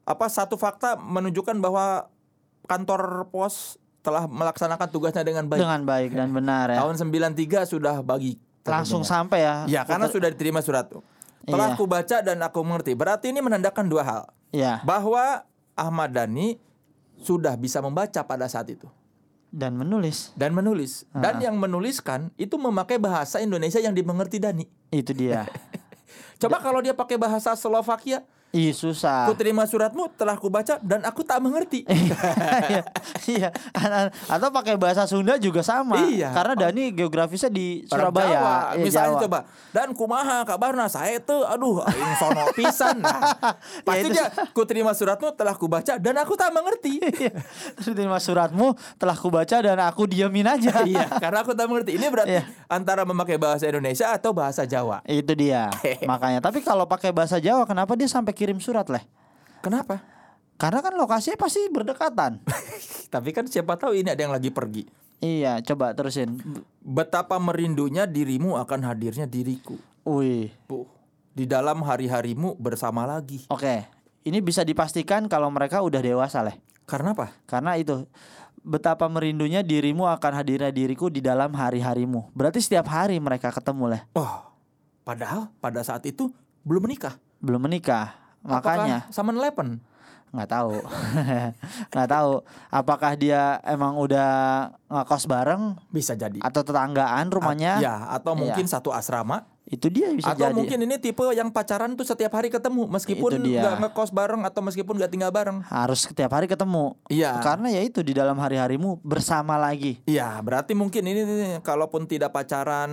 apa 0.01 0.25
satu 0.27 0.57
fakta 0.57 0.97
menunjukkan 0.97 1.61
bahwa 1.61 2.09
kantor 2.65 3.29
pos 3.29 3.77
telah 4.01 4.25
melaksanakan 4.25 4.89
tugasnya 4.89 5.21
dengan 5.21 5.45
baik. 5.45 5.61
Dengan 5.61 5.81
baik 5.85 6.11
dan 6.17 6.33
benar 6.33 6.73
ya. 6.73 6.81
Tahun 6.81 6.97
93 6.97 7.69
sudah 7.69 8.01
bagi 8.01 8.41
Langsung 8.65 9.01
sampai 9.01 9.41
ya. 9.41 9.55
Ya, 9.65 9.81
karena 9.85 10.05
sudah 10.05 10.29
diterima 10.29 10.61
surat. 10.61 10.85
Telah 11.43 11.73
Iya. 11.73 11.77
ku 11.77 11.85
baca 11.85 12.17
dan 12.21 12.37
aku 12.39 12.59
mengerti. 12.61 12.93
Berarti 12.93 13.33
ini 13.33 13.41
menandakan 13.41 13.85
dua 13.85 14.03
hal. 14.03 14.23
Ya. 14.51 14.79
Bahwa 14.83 15.41
Ahmad 15.73 16.13
Dhani 16.13 16.59
sudah 17.17 17.53
bisa 17.55 17.79
membaca 17.79 18.21
pada 18.21 18.45
saat 18.45 18.65
itu 18.67 18.85
Dan 19.49 19.75
menulis. 19.75 20.31
dan 20.33 20.51
menulis. 20.51 21.05
Dan 21.11 21.37
yang 21.39 21.55
menuliskan 21.55 22.29
itu 22.35 22.55
memakai 22.55 22.97
bahasa 22.97 23.37
Indonesia 23.37 23.77
yang 23.77 23.91
dimengerti 23.91 24.37
Dani. 24.37 24.65
Itu 24.89 25.11
dia. 25.11 25.45
Coba 26.41 26.57
kalau 26.57 26.81
dia 26.81 26.91
pakai 26.91 27.17
bahasa 27.17 27.53
Slovakia, 27.53 28.25
Ih 28.51 28.71
susah. 28.71 29.25
Ku 29.25 29.33
terima 29.33 29.63
suratmu 29.63 30.11
telah 30.11 30.35
kubaca 30.35 30.75
dan 30.79 30.99
aku 31.01 31.23
tak 31.23 31.39
mengerti. 31.39 31.87
Iya, 32.61 32.83
iya. 33.29 33.49
Atau 34.27 34.49
pakai 34.49 34.75
bahasa 34.75 35.05
Sunda 35.05 35.35
juga 35.35 35.61
sama. 35.61 35.99
Iya. 36.01 36.31
Karena 36.31 36.53
Dani 36.57 36.91
geografisnya 36.91 37.47
di 37.47 37.85
Surabaya. 37.85 38.27
Jawa. 38.29 38.55
Iya, 38.73 38.83
Misalnya 38.83 39.13
Jawa. 39.13 39.23
coba 39.23 39.39
dan 39.71 39.87
kumaha 39.91 40.37
kabarna 40.43 40.85
saya 40.85 41.17
tuh 41.17 41.43
aduh 41.43 41.79
aing 41.81 42.13
sono 42.17 42.43
pisan. 42.53 42.99
Nah, 43.41 43.55
pasti 43.87 44.03
itu 44.03 44.07
dia 44.13 44.25
ku 44.51 44.61
terima 44.63 44.91
suratmu 44.91 45.33
telah 45.33 45.55
kubaca 45.55 45.95
dan 45.95 46.15
aku 46.17 46.33
tak 46.35 46.51
mengerti. 46.51 46.99
Iya. 47.21 47.31
Terima 47.77 48.17
suratmu 48.17 48.67
telah 48.97 49.15
kubaca 49.15 49.57
dan 49.57 49.77
aku 49.79 50.05
diamin 50.05 50.47
aja. 50.49 50.83
iya, 50.83 51.07
karena 51.07 51.41
aku 51.41 51.53
tak 51.53 51.65
mengerti. 51.65 51.95
Ini 51.95 52.05
berarti 52.07 52.35
Iya. 52.35 52.43
antara 52.67 53.03
memakai 53.03 53.37
bahasa 53.37 53.63
Indonesia 53.65 54.11
atau 54.11 54.31
bahasa 54.31 54.63
Jawa. 54.63 54.99
Itu 55.03 55.31
dia. 55.33 55.71
Makanya. 56.03 56.41
Tapi 56.41 56.59
kalau 56.61 56.83
pakai 56.83 57.11
bahasa 57.11 57.37
Jawa, 57.37 57.63
kenapa 57.63 57.95
dia 57.95 58.07
sampai 58.07 58.33
kirim 58.41 58.57
surat 58.57 58.89
leh? 58.89 59.05
Kenapa? 59.61 60.01
Karena 60.57 60.81
kan 60.81 60.97
lokasinya 60.97 61.37
pasti 61.37 61.61
berdekatan. 61.69 62.41
Tapi 63.13 63.29
kan 63.29 63.45
siapa 63.45 63.77
tahu 63.77 63.93
ini 63.93 64.09
ada 64.09 64.17
yang 64.17 64.33
lagi 64.33 64.49
pergi. 64.49 64.89
iya, 65.21 65.61
coba 65.61 65.93
terusin. 65.93 66.41
Betapa 66.81 67.37
merindunya 67.37 68.09
dirimu 68.09 68.57
akan 68.57 68.89
hadirnya 68.89 69.29
diriku. 69.29 69.77
Wih. 70.01 70.49
Di 71.37 71.45
dalam 71.45 71.85
hari-harimu 71.85 72.57
bersama 72.57 73.05
lagi. 73.05 73.45
Oke. 73.53 73.85
Ini 74.25 74.41
bisa 74.41 74.65
dipastikan 74.65 75.29
kalau 75.29 75.53
mereka 75.53 75.85
udah 75.85 76.01
dewasa 76.01 76.41
leh. 76.41 76.57
Karena 76.89 77.13
apa? 77.13 77.29
Karena 77.45 77.77
itu 77.77 78.05
betapa 78.61 79.09
merindunya 79.09 79.65
dirimu 79.65 80.05
akan 80.05 80.33
hadirnya 80.41 80.69
diriku 80.69 81.09
di 81.09 81.21
dalam 81.21 81.53
hari-harimu. 81.53 82.33
Berarti 82.33 82.61
setiap 82.61 82.89
hari 82.89 83.17
mereka 83.17 83.49
ketemu 83.49 83.97
leh. 83.97 84.01
Oh, 84.13 84.45
padahal 85.01 85.49
pada 85.57 85.81
saat 85.81 86.05
itu 86.05 86.29
belum 86.61 86.85
menikah. 86.85 87.17
Belum 87.41 87.61
menikah. 87.61 88.20
Makanya 88.41 89.05
Apakah 89.05 89.13
sama 89.13 89.31
Eleven? 89.31 89.69
nggak 90.31 90.47
tahu 90.47 90.79
nggak 91.91 92.07
tahu 92.07 92.31
apakah 92.71 93.11
dia 93.13 93.59
emang 93.61 93.99
udah 93.99 94.31
ngekos 94.87 95.27
bareng 95.27 95.75
Bisa 95.91 96.15
jadi. 96.15 96.39
atau 96.39 96.63
tetanggaan 96.63 97.27
rumahnya 97.27 97.83
Ya, 97.83 98.07
atau 98.07 98.31
Iya. 98.33 98.39
mungkin 98.39 98.63
satu 98.63 98.89
asrama. 98.89 99.43
Itu 99.63 99.87
dia 99.87 100.09
bisa 100.09 100.33
atau 100.33 100.41
jadi 100.41 100.53
mungkin 100.53 100.79
ini 100.81 100.97
tipe 100.97 101.21
yang 101.31 101.47
pacaran 101.47 101.93
tuh 101.93 102.03
setiap 102.03 102.33
hari 102.33 102.49
ketemu 102.49 102.89
meskipun 102.89 103.37
nggak 103.37 103.75
ngekos 103.79 104.09
bareng 104.09 104.41
atau 104.41 104.59
meskipun 104.59 104.95
nggak 104.95 105.07
tinggal 105.09 105.29
bareng. 105.29 105.61
harus 105.63 106.03
setiap 106.03 106.27
hari 106.29 106.45
ketemu 106.45 106.97
Iya. 107.07 107.39
karena 107.39 107.69
ya 107.69 107.79
itu 107.79 108.01
di 108.01 108.11
dalam 108.11 108.35
hari-harimu 108.35 108.99
bersama 108.99 109.55
lagi 109.55 110.01
Iya, 110.03 110.41
berarti 110.41 110.73
mungkin 110.73 111.05
ini 111.05 111.21
kalaupun 111.59 112.03
tidak 112.03 112.31
pacaran 112.31 112.91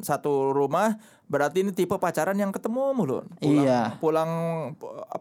satu 0.00 0.50
rumah, 0.50 0.98
berarti 1.24 1.62
ini 1.62 1.70
tipe 1.70 1.94
pacaran 1.94 2.34
yang 2.34 2.50
ketemu 2.50 2.92
mulu. 2.92 3.18
Pulang, 3.34 3.64
Iya. 3.64 3.80
Pulang 3.96 4.30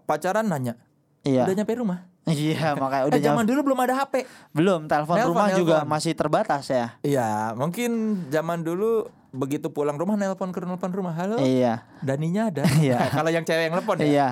pacaran 0.04 0.44
nanya, 0.44 0.75
iya 1.22 1.44
udah 1.44 1.56
nyampe 1.56 1.74
rumah. 1.74 2.00
iya 2.25 2.75
makanya 2.75 3.08
udah 3.08 3.16
eh, 3.16 3.24
zaman 3.24 3.46
dulu 3.46 3.60
belum 3.63 3.80
ada 3.80 3.94
HP. 3.98 4.27
belum 4.51 4.82
telepon 4.86 5.16
rumah 5.24 5.48
juga 5.54 5.75
nelpon. 5.82 5.89
masih 5.89 6.12
terbatas 6.12 6.68
ya 6.68 7.00
Iya, 7.00 7.54
mungkin 7.54 7.92
zaman 8.27 8.60
dulu 8.62 9.08
begitu 9.38 9.70
pulang 9.70 9.96
rumah 9.96 10.17
nelpon 10.17 10.50
ke 10.50 10.60
nelpon 10.60 10.89
rumah, 10.89 11.13
halo. 11.13 11.38
iya 11.38 11.86
Daninya 12.01 12.50
ada. 12.50 12.65
Iya. 12.82 13.08
Kalau 13.15 13.29
yang 13.29 13.46
cewek 13.46 13.70
yang 13.70 13.74
nelpon 13.77 14.01
ya. 14.01 14.06
Iya. 14.06 14.27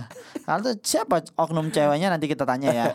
Lalu 0.46 0.82
siapa 0.82 1.22
oknum 1.38 1.70
ceweknya 1.70 2.10
nanti 2.10 2.26
kita 2.26 2.44
tanya 2.44 2.74
ya. 2.74 2.86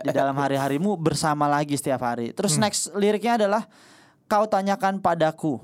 Di 0.00 0.12
dalam 0.12 0.36
hari-harimu 0.36 0.94
bersama 0.94 1.48
lagi 1.48 1.74
setiap 1.74 2.04
hari. 2.04 2.36
Terus 2.36 2.60
next 2.60 2.92
liriknya 2.92 3.40
adalah 3.40 3.64
kau 4.24 4.44
tanyakan 4.44 5.00
padaku 5.00 5.60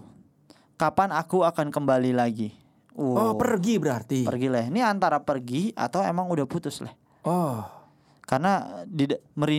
kapan 0.75 1.13
aku 1.13 1.45
akan 1.45 1.69
kembali 1.69 2.17
lagi. 2.17 2.57
Oh, 2.97 3.17
Uh, 3.17 3.33
pergi 3.39 3.81
berarti. 3.81 4.25
pergi 4.27 4.49
leh. 4.51 4.69
Ini 4.69 4.81
antara 4.83 5.21
pergi 5.21 5.73
atau 5.73 6.01
emang 6.05 6.27
udah 6.29 6.45
putus 6.45 6.83
leh. 6.83 6.93
Oh. 7.25 7.65
Karena 8.31 8.87
di, 8.87 9.11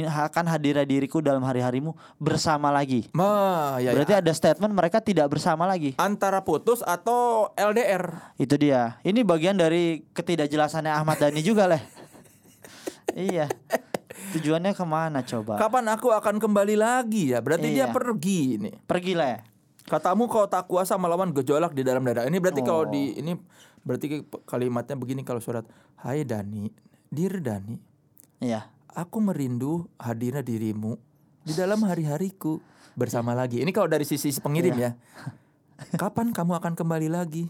akan 0.07 0.45
hadirnya 0.47 0.87
diriku 0.87 1.19
dalam 1.19 1.43
hari-harimu 1.43 1.91
bersama 2.15 2.71
lagi. 2.71 3.11
Ma, 3.11 3.75
ya, 3.83 3.91
ya. 3.91 3.99
Berarti 3.99 4.15
ada 4.15 4.31
statement 4.31 4.71
mereka 4.71 5.03
tidak 5.03 5.27
bersama 5.27 5.67
lagi. 5.67 5.99
antara 5.99 6.39
putus 6.39 6.79
atau 6.79 7.51
LDR. 7.59 8.31
Itu 8.39 8.55
dia. 8.55 8.95
Ini 9.03 9.27
bagian 9.27 9.59
dari 9.59 10.07
ketidakjelasannya 10.15 10.87
Ahmad 10.87 11.19
Dhani 11.19 11.43
juga 11.43 11.67
leh. 11.67 11.83
iya. 13.27 13.51
Tujuannya 14.31 14.71
ke 14.71 14.85
mana 14.87 15.19
coba? 15.19 15.59
Kapan 15.59 15.91
aku 15.91 16.07
akan 16.15 16.39
kembali 16.39 16.79
lagi 16.79 17.35
ya? 17.35 17.43
Berarti 17.43 17.75
dia 17.75 17.91
Iya. 17.91 17.91
pergi 17.91 18.55
ini. 18.55 18.71
Pergi 18.87 19.19
leh. 19.19 19.43
Katamu 19.83 20.31
kau 20.31 20.47
tak 20.47 20.71
kuasa 20.71 20.95
melawan 20.95 21.35
gejolak 21.35 21.75
di 21.75 21.83
dalam 21.83 22.07
dada. 22.07 22.23
Ini 22.23 22.39
berarti 22.39 22.63
kalau 22.63 22.87
Oh. 22.87 22.91
di 22.91 23.19
ini 23.19 23.35
berarti 23.83 24.23
kalimatnya 24.47 24.95
begini 24.95 25.27
kalau 25.27 25.43
surat. 25.43 25.67
Hai 25.99 26.23
Dani, 26.23 26.71
Dear 27.11 27.43
Dani, 27.43 27.75
Iya. 28.41 28.65
aku 28.89 29.21
merindu 29.21 29.85
hadirnya 29.95 30.41
dirimu 30.41 30.97
di 31.41 31.53
dalam 31.53 31.79
hari-hariku 31.79 32.59
bersama 32.93 33.31
lagi. 33.31 33.61
Ini 33.61 33.69
kalau 33.69 33.87
dari 33.87 34.03
sisi 34.03 34.33
pengirim 34.35 34.75
Iya. 34.75 34.91
ya. 34.91 34.91
Kapan 35.95 36.29
kamu 36.29 36.57
akan 36.57 36.73
kembali 36.73 37.07
lagi? 37.07 37.47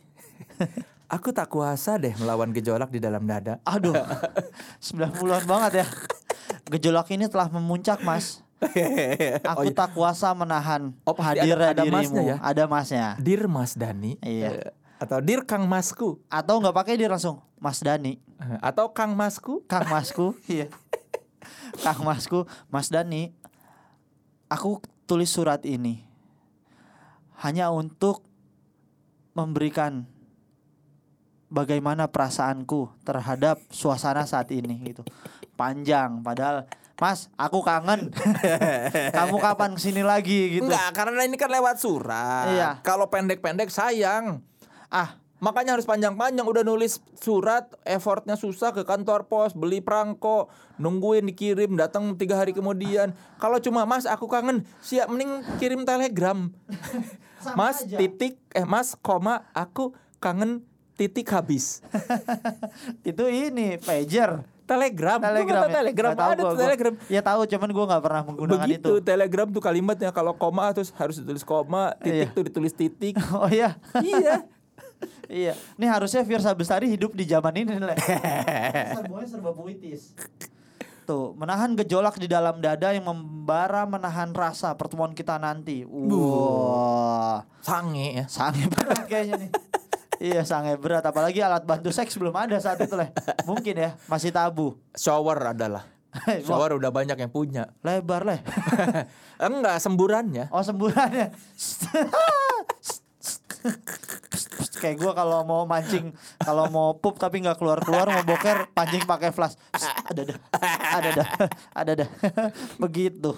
Aku 1.07 1.31
tak 1.31 1.48
kuasa 1.48 1.95
deh 1.95 2.15
melawan 2.15 2.51
gejolak 2.51 2.88
di 2.88 3.00
dalam 3.00 3.24
dada. 3.24 3.60
Aduh. 3.65 3.91
90-an 4.79 5.43
banget 5.43 5.71
ya. 5.81 5.86
Gejolak 6.69 7.10
ini 7.10 7.27
telah 7.27 7.48
memuncak, 7.48 8.00
Mas. 8.01 8.39
Aku 9.43 9.57
Oh, 9.57 9.65
iya. 9.65 9.74
tak 9.74 9.91
kuasa 9.91 10.31
menahan 10.31 10.93
Oh, 11.01 11.17
hadirnya 11.17 11.74
ada- 11.74 11.74
ada 11.74 11.83
dirimu. 11.83 11.98
masnya 11.98 12.21
ya? 12.21 12.36
Ada 12.39 12.63
masnya. 12.65 13.05
Dear 13.17 13.50
Mas 13.50 13.74
Dani. 13.74 14.15
Iya. 14.21 14.71
Atau 14.95 15.17
Dear 15.19 15.41
Kang 15.43 15.65
Masku. 15.65 16.21
Atau 16.29 16.62
nggak 16.62 16.75
pakai 16.75 16.93
dia 16.93 17.10
langsung 17.10 17.41
Mas 17.57 17.81
Dani, 17.81 18.21
Atau 18.62 18.93
Kang 18.93 19.17
Masku. 19.17 19.65
Kang 19.65 19.89
Masku. 19.89 20.38
iya. 20.48 20.69
Kang 21.83 22.03
Masku, 22.05 22.45
Mas 22.69 22.91
Dani. 22.91 23.33
Aku 24.51 24.83
tulis 25.07 25.31
surat 25.31 25.63
ini 25.63 26.03
hanya 27.41 27.74
untuk 27.74 28.21
memberikan 29.33 30.05
bagaimana 31.48 32.07
perasaanku 32.12 32.91
terhadap 33.07 33.60
suasana 33.71 34.27
saat 34.27 34.51
ini 34.51 34.75
gitu. 34.91 35.03
Panjang 35.55 36.24
padahal 36.24 36.67
Mas, 37.01 37.33
aku 37.33 37.65
kangen. 37.65 38.13
Kamu 39.17 39.41
kapan 39.41 39.74
ke 39.74 39.81
sini 39.81 40.05
lagi 40.05 40.62
gitu? 40.62 40.69
Enggak, 40.69 40.93
karena 40.93 41.25
ini 41.25 41.33
kan 41.33 41.50
lewat 41.50 41.81
surat. 41.81 42.45
Iya. 42.53 42.69
Kalau 42.86 43.10
pendek-pendek 43.10 43.74
sayang. 43.74 44.45
Ah, 44.86 45.17
Makanya 45.41 45.74
harus 45.74 45.89
panjang-panjang 45.89 46.45
udah 46.45 46.62
nulis 46.62 47.01
surat, 47.17 47.65
effortnya 47.81 48.38
susah 48.38 48.69
ke 48.69 48.86
kantor 48.86 49.25
pos, 49.25 49.57
beli 49.57 49.81
perangko, 49.81 50.53
nungguin 50.77 51.25
dikirim, 51.25 51.74
datang 51.74 52.13
tiga 52.13 52.38
hari 52.38 52.53
kemudian. 52.53 53.17
Kalau 53.41 53.57
cuma 53.57 53.81
Mas 53.83 54.05
aku 54.05 54.29
kangen, 54.29 54.62
siap 54.79 55.10
mending 55.10 55.41
kirim 55.57 55.81
telegram. 55.81 56.53
Sama 57.41 57.74
mas 57.74 57.81
aja. 57.81 57.98
titik 57.98 58.38
eh 58.53 58.69
Mas 58.69 58.93
koma 58.93 59.50
aku 59.50 59.98
kangen 60.21 60.62
titik 60.93 61.25
habis. 61.33 61.81
itu 63.01 63.25
ini 63.25 63.81
pager. 63.81 64.45
Telegram, 64.62 65.19
Telegram. 65.19 65.67
ya? 65.67 65.74
telegram 65.83 66.12
ada 66.15 66.21
gua, 66.21 66.38
tuh 66.38 66.45
gua. 66.53 66.62
telegram. 66.63 66.93
Ya 67.10 67.19
tahu, 67.19 67.43
cuman 67.43 67.69
gua 67.74 67.86
nggak 67.91 68.03
pernah 68.05 68.21
menggunakan 68.24 68.62
Begitu 68.69 68.91
itu. 68.93 69.03
telegram 69.03 69.48
tuh 69.50 69.60
kalimatnya 69.60 70.13
kalau 70.13 70.38
koma 70.38 70.69
terus 70.71 70.93
harus 70.95 71.17
ditulis 71.17 71.41
koma, 71.41 71.98
titik 71.98 72.29
Iya. 72.29 72.38
tuh 72.38 72.43
ditulis 72.45 72.74
titik. 72.77 73.17
Oh 73.36 73.50
iya. 73.50 73.75
iya. 74.00 74.45
Iya. 75.29 75.53
Ini 75.79 75.86
harusnya 75.88 76.22
Firsa 76.24 76.51
Bestari 76.53 76.88
hidup 76.89 77.13
di 77.15 77.25
zaman 77.25 77.53
ini. 77.55 77.77
Le. 77.77 77.96
Semuanya 79.00 79.27
serba 79.27 79.51
puitis. 79.53 80.15
Tuh, 81.01 81.34
menahan 81.34 81.74
gejolak 81.75 82.15
di 82.22 82.29
dalam 82.29 82.62
dada 82.62 82.93
yang 82.93 83.03
membara 83.10 83.89
menahan 83.89 84.31
rasa 84.31 84.77
pertemuan 84.77 85.12
kita 85.12 85.41
nanti. 85.41 85.81
Wah. 85.84 87.43
Sange 87.60 88.22
ya. 88.22 88.25
Sange 88.29 88.70
berat 88.70 89.05
kayaknya 89.12 89.36
nih. 89.48 89.51
iya, 90.22 90.46
sange 90.46 90.77
berat 90.77 91.01
apalagi 91.01 91.41
alat 91.41 91.65
bantu 91.65 91.89
seks 91.89 92.13
belum 92.22 92.38
ada 92.38 92.62
saat 92.62 92.77
itu, 92.77 92.93
Le. 92.93 93.10
Mungkin 93.50 93.74
ya, 93.74 93.98
masih 94.05 94.29
tabu. 94.29 94.77
Shower 94.93 95.41
adalah. 95.41 95.89
Shower 96.46 96.77
udah 96.77 96.93
banyak 96.93 97.17
yang 97.17 97.31
punya. 97.34 97.74
lebar, 97.81 98.22
Le. 98.22 98.38
Enggak, 99.41 99.81
semburannya. 99.81 100.53
Oh 100.53 100.62
semburannya 100.62 101.34
Kayak 104.82 104.98
gue 104.98 105.12
kalau 105.13 105.46
mau 105.46 105.63
mancing 105.70 106.13
Kalau 106.41 106.65
mau 106.74 106.98
pup 106.98 107.18
tapi 107.22 107.41
nggak 107.46 107.58
keluar-keluar 107.62 108.10
Mau 108.10 108.24
boker 108.25 108.70
pancing 108.74 109.06
pakai 109.06 109.30
flash. 109.30 109.56
Ada 110.10 110.22
dah 110.34 110.38
Ada 110.98 111.10
dah 111.13 111.27
Ada 111.82 111.91
dah. 112.03 112.10
Begitu. 112.84 113.38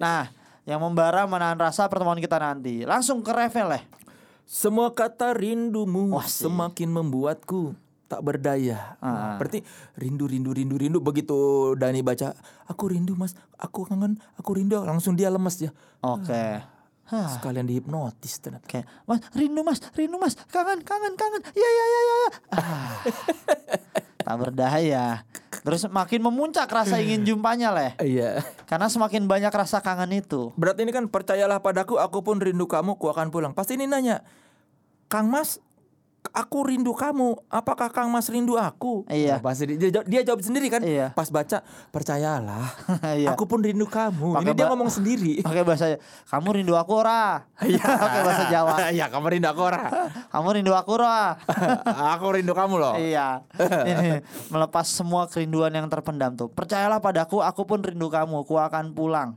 Nah 0.00 0.32
Yang 0.64 0.80
membara 0.80 1.26
menahan 1.26 1.58
rasa 1.58 1.90
pertemuan 1.90 2.22
kita 2.22 2.38
nanti. 2.38 2.86
Langsung 2.86 3.20
ke 3.20 3.34
revel 3.34 3.74
ya. 3.74 3.82
Semua 4.46 4.92
kata 4.92 5.32
rindumu 5.32 6.12
Wah, 6.14 6.26
sih. 6.28 6.46
semakin 6.46 6.90
membuatku 6.90 7.74
tak 8.06 8.20
berdaya. 8.20 9.00
Ah. 9.00 9.40
Berarti 9.40 9.64
rindu 9.96 10.28
rindu 10.28 10.52
rindu 10.52 10.76
rindu. 10.76 10.98
Begitu 11.00 11.72
Dani 11.74 12.04
baca 12.04 12.36
aku 12.68 12.92
rindu 12.92 13.16
Mas, 13.16 13.32
aku 13.56 13.88
kangen, 13.88 14.20
aku 14.36 14.54
rindu. 14.54 14.78
Langsung 14.84 15.16
dia 15.16 15.32
lemes 15.32 15.56
ya. 15.56 15.72
Oke 16.04 16.71
Hah. 17.12 17.36
Sekalian 17.36 17.68
dihipnotis 17.68 18.40
ternyata. 18.40 18.64
Kayak 18.64 18.88
Mas 19.04 19.20
rindu 19.36 19.60
mas 19.60 19.78
Rindu 19.92 20.16
mas 20.16 20.32
Kangen 20.48 20.80
kangen 20.80 21.12
kangen 21.12 21.44
Ya 21.52 21.68
ya 21.68 21.84
ya 21.84 22.00
ya, 22.00 22.14
ya. 22.16 22.30
Ah. 22.56 22.92
tak 24.22 24.36
berdaya. 24.38 25.04
Terus 25.62 25.84
makin 25.90 26.24
memuncak 26.24 26.70
rasa 26.70 26.98
ingin 27.02 27.26
jumpanya 27.26 27.74
leh. 27.74 27.92
Iya. 28.00 28.40
Karena 28.64 28.88
semakin 28.88 29.28
banyak 29.28 29.52
rasa 29.52 29.84
kangen 29.84 30.24
itu. 30.24 30.54
Berarti 30.56 30.88
ini 30.88 30.94
kan 30.94 31.06
percayalah 31.10 31.60
padaku, 31.60 32.00
aku 32.00 32.24
pun 32.24 32.40
rindu 32.40 32.64
kamu, 32.64 32.96
ku 32.96 33.10
akan 33.10 33.28
pulang. 33.28 33.52
Pasti 33.52 33.76
ini 33.76 33.86
nanya, 33.86 34.24
Kang 35.06 35.28
Mas, 35.28 35.60
aku 36.32 36.58
rindu 36.66 36.96
kamu. 36.96 37.36
Apakah 37.46 37.92
Kang 37.92 38.08
Mas 38.08 38.26
rindu 38.26 38.56
aku? 38.56 39.04
Iya. 39.06 39.38
Nah, 39.38 39.52
dia, 39.52 39.76
dia, 39.76 39.90
jawab- 39.92 40.08
dia 40.08 40.20
jawab 40.24 40.40
sendiri 40.40 40.66
kan. 40.72 40.80
Iya. 40.80 41.12
Pas 41.12 41.28
baca, 41.28 41.60
percayalah, 41.92 42.72
Iya. 43.20 43.36
aku 43.36 43.44
pun 43.44 43.60
rindu 43.60 43.84
kamu. 43.84 44.34
Pakai 44.34 44.48
ini 44.48 44.56
dia 44.56 44.66
ngomong 44.72 44.90
sendiri. 44.90 45.32
Pakai 45.46 45.62
bahasa 45.62 45.86
kamu 46.28 46.48
rindu 46.64 46.74
aku 46.74 46.92
ora. 46.96 47.46
Pakai 48.02 48.20
bahasa 48.24 48.44
Jawa. 48.48 48.74
Iya, 48.90 49.06
kamu 49.12 49.26
rindu 49.38 49.48
aku 49.52 49.60
ora. 49.62 49.80
Kamu 50.32 50.48
rindu 50.56 50.72
aku 50.72 50.90
ora. 50.96 51.36
aku 52.16 52.26
rindu 52.34 52.52
kamu 52.56 52.74
loh. 52.80 52.94
Iya. 52.96 53.44
Ini 53.60 54.24
melepas 54.48 54.88
semua 54.88 55.28
kerinduan 55.28 55.70
yang 55.70 55.86
terpendam 55.86 56.34
tuh. 56.34 56.48
Percayalah 56.50 56.98
padaku, 56.98 57.44
aku 57.44 57.68
pun 57.68 57.84
rindu 57.84 58.08
kamu. 58.08 58.42
Ku 58.48 58.56
akan 58.56 58.96
pulang. 58.96 59.36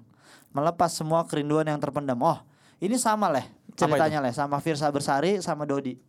Melepas 0.55 0.95
semua 0.95 1.27
kerinduan 1.27 1.67
yang 1.67 1.79
terpendam. 1.83 2.15
Oh, 2.23 2.39
ini 2.79 2.95
sama 2.95 3.27
leh 3.27 3.43
ceritanya 3.75 4.23
leh 4.23 4.31
sama 4.31 4.63
Firsa 4.63 4.87
Bersari 4.87 5.43
sama 5.43 5.67
Dodi. 5.67 5.99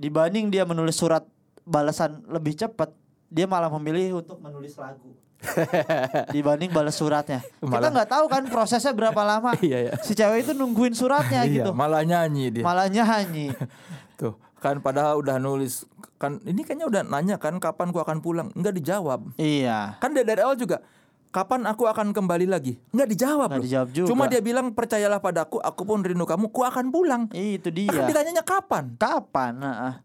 Dibanding 0.00 0.48
dia 0.48 0.64
menulis 0.64 0.96
surat 0.96 1.28
balasan 1.62 2.24
lebih 2.24 2.56
cepat, 2.56 2.88
dia 3.28 3.44
malah 3.44 3.68
memilih 3.70 4.24
untuk 4.24 4.40
menulis 4.40 4.72
lagu. 4.74 5.12
Dibanding 6.34 6.68
balas 6.68 6.96
suratnya. 6.96 7.40
Kita 7.40 7.64
Malah- 7.68 7.92
nggak 7.92 8.08
tahu 8.08 8.24
kan 8.28 8.42
prosesnya 8.48 8.92
berapa 8.92 9.20
lama. 9.20 9.52
Iya, 9.60 9.78
iya. 9.88 9.92
Si 10.00 10.12
cewek 10.12 10.44
itu 10.44 10.52
nungguin 10.52 10.92
suratnya 10.92 11.44
Iya, 11.44 11.64
gitu. 11.64 11.70
malah 11.72 12.00
nyanyi 12.00 12.48
dia. 12.48 12.64
Malah 12.64 12.88
nyanyi. 12.88 13.52
Tuh, 14.20 14.36
kan 14.56 14.80
padahal 14.80 15.20
udah 15.20 15.36
nulis 15.36 15.84
kan 16.16 16.36
ini 16.44 16.60
kayaknya 16.60 16.84
udah 16.84 17.02
nanya 17.02 17.36
kan 17.36 17.56
kapan 17.56 17.88
ku 17.88 18.00
akan 18.00 18.20
pulang. 18.20 18.48
Enggak 18.52 18.76
dijawab. 18.76 19.32
iya. 19.36 19.96
Kan 19.96 20.12
dari 20.12 20.40
awal 20.40 20.56
juga 20.56 20.84
kapan 21.30 21.62
aku 21.64 21.86
akan 21.86 22.10
kembali 22.10 22.44
lagi? 22.44 22.78
Enggak 22.90 23.08
dijawab 23.08 23.48
Nggak 23.48 23.56
loh. 23.56 23.64
dijawab 23.64 23.88
juga. 23.90 24.08
Cuma 24.10 24.26
dia 24.26 24.38
bilang 24.38 24.66
percayalah 24.70 25.18
padaku, 25.18 25.56
aku 25.56 25.82
pun 25.82 26.02
rindu 26.02 26.22
kamu, 26.22 26.46
ku 26.46 26.60
akan 26.60 26.90
pulang. 26.90 27.22
Itu 27.30 27.70
Kan 27.70 27.78
dia. 27.78 28.02
ditanyanya 28.04 28.42
kapan? 28.42 28.94
Kapan? 28.94 29.52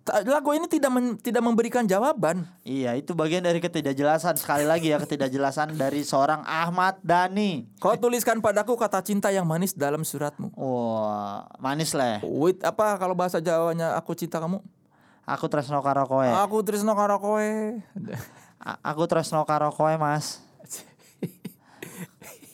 Ta- 0.01 0.21
Lagu 0.23 0.53
ini 0.53 0.65
tidak 0.65 0.91
men- 0.91 1.17
tidak 1.17 1.41
memberikan 1.41 1.83
jawaban. 1.83 2.45
Iya, 2.61 2.93
itu 2.93 3.11
bagian 3.11 3.41
dari 3.41 3.57
ketidakjelasan. 3.57 4.37
Sekali 4.37 4.63
lagi 4.63 4.89
ya 4.89 4.97
ketidakjelasan 4.97 5.73
dari 5.73 6.01
seorang 6.01 6.41
Ahmad 6.41 7.01
Dhani. 7.01 7.65
Kau 7.77 7.93
tuliskan 7.95 8.37
padaku 8.37 8.73
kata 8.73 9.01
cinta 9.01 9.29
yang 9.29 9.43
manis 9.43 9.73
dalam 9.73 10.01
suratmu. 10.01 10.53
Wah, 10.53 11.49
manis 11.57 11.91
lah. 11.91 12.21
Wait, 12.21 12.61
apa 12.61 12.95
kalau 12.95 13.13
bahasa 13.13 13.37
Jawanya 13.37 13.93
aku 13.93 14.13
cinta 14.13 14.37
kamu? 14.37 14.61
Aku 15.25 15.49
tresno 15.49 15.81
karo 15.81 16.05
kowe. 16.05 16.21
Aku 16.21 16.61
Trisno 16.61 16.93
karo 16.93 17.17
kowe. 17.17 17.49
Aku 18.81 19.03
tresno 19.05 19.41
karo 19.41 19.73
kowe, 19.73 19.89
Mas. 19.97 20.37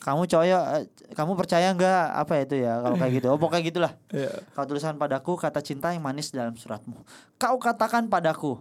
Kamu 0.01 0.25
coyo, 0.25 0.57
eh, 0.81 0.89
kamu 1.13 1.37
percaya 1.37 1.69
nggak 1.77 2.05
apa 2.25 2.33
itu 2.41 2.57
ya 2.57 2.81
kalau 2.81 2.97
kayak 2.97 3.13
gitu? 3.21 3.27
Oh 3.29 3.37
pokoknya 3.37 3.61
gitulah. 3.61 3.93
Iya. 4.17 4.33
Kau 4.57 4.65
tuliskan 4.65 4.97
padaku 4.97 5.37
kata 5.37 5.61
cinta 5.61 5.93
yang 5.93 6.01
manis 6.01 6.33
dalam 6.33 6.57
suratmu. 6.57 7.05
Kau 7.37 7.61
katakan 7.61 8.09
padaku, 8.09 8.59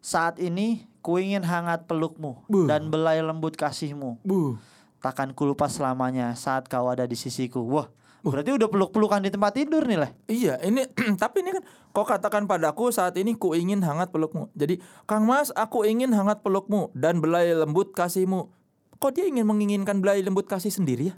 saat 0.00 0.40
ini 0.40 0.88
ku 1.04 1.20
ingin 1.20 1.44
hangat 1.44 1.84
pelukmu 1.84 2.48
Buh. 2.48 2.66
dan 2.66 2.88
belai 2.88 3.20
lembut 3.20 3.54
kasihmu. 3.54 4.18
Bu. 4.24 4.56
Takkan 5.04 5.36
ku 5.36 5.44
lupa 5.44 5.68
selamanya 5.68 6.32
saat 6.34 6.66
kau 6.72 6.88
ada 6.88 7.04
di 7.04 7.18
sisiku. 7.20 7.60
Wah, 7.68 7.90
berarti 8.22 8.54
udah 8.54 8.70
peluk-pelukan 8.70 9.20
di 9.20 9.30
tempat 9.34 9.58
tidur 9.58 9.82
nih 9.84 9.98
lah. 9.98 10.10
Iya, 10.30 10.56
ini 10.62 10.86
tapi 11.22 11.42
ini 11.42 11.58
kan 11.58 11.62
kau 11.90 12.06
katakan 12.06 12.46
padaku 12.46 12.88
saat 12.94 13.18
ini 13.18 13.34
ku 13.34 13.52
ingin 13.52 13.82
hangat 13.82 14.14
pelukmu. 14.14 14.48
Jadi, 14.54 14.78
Kang 15.04 15.26
Mas, 15.26 15.50
aku 15.52 15.82
ingin 15.84 16.14
hangat 16.14 16.40
pelukmu 16.40 16.94
dan 16.94 17.18
belai 17.18 17.50
lembut 17.52 17.90
kasihmu. 17.92 18.61
Kok 19.02 19.10
dia 19.10 19.26
ingin 19.26 19.42
menginginkan 19.42 19.98
belai 19.98 20.22
lembut 20.22 20.46
kasih 20.46 20.70
sendiri 20.70 21.10
ya? 21.10 21.14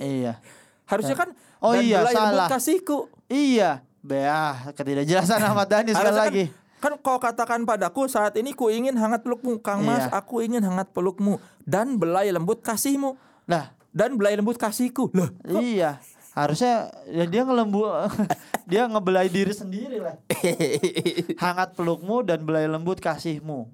Iya. 0.00 0.32
Harusnya 0.90 1.12
kan 1.14 1.36
Oh 1.60 1.76
dan 1.76 1.84
iya, 1.84 2.00
belai 2.00 2.14
lembut 2.16 2.40
salah. 2.40 2.48
kasihku. 2.48 2.98
Iya. 3.28 3.70
Beah, 4.00 4.72
ketidakjelasan 4.72 5.44
Ahmad 5.44 5.68
Dhani 5.68 5.92
sekali 5.92 6.08
Harusnya 6.08 6.24
lagi. 6.24 6.44
Kan, 6.80 6.96
kan 6.96 7.04
kau 7.04 7.20
katakan 7.20 7.60
padaku 7.68 8.08
saat 8.08 8.32
ini 8.40 8.56
ku 8.56 8.72
ingin 8.72 8.96
hangat 8.96 9.20
pelukmu, 9.20 9.60
Kang 9.60 9.84
Mas, 9.84 10.08
Iya. 10.08 10.16
aku 10.16 10.40
ingin 10.40 10.64
hangat 10.64 10.88
pelukmu 10.96 11.36
dan 11.68 12.00
belai 12.00 12.32
lembut 12.32 12.64
kasihmu 12.64 13.20
Lah, 13.44 13.76
dan 13.92 14.16
belai 14.16 14.40
lembut 14.40 14.56
kasihku. 14.56 15.12
Loh, 15.12 15.28
iya. 15.60 16.00
Harusnya 16.32 16.88
ya 17.12 17.28
dia 17.28 17.44
ngelembu 17.44 17.84
dia 18.70 18.88
ngebelai 18.88 19.28
diri 19.28 19.52
sendiri 19.52 20.00
lah. 20.00 20.16
Hangat 21.44 21.76
pelukmu 21.76 22.24
dan 22.24 22.40
belai 22.40 22.64
lembut 22.64 23.04
kasihmu. 23.04 23.68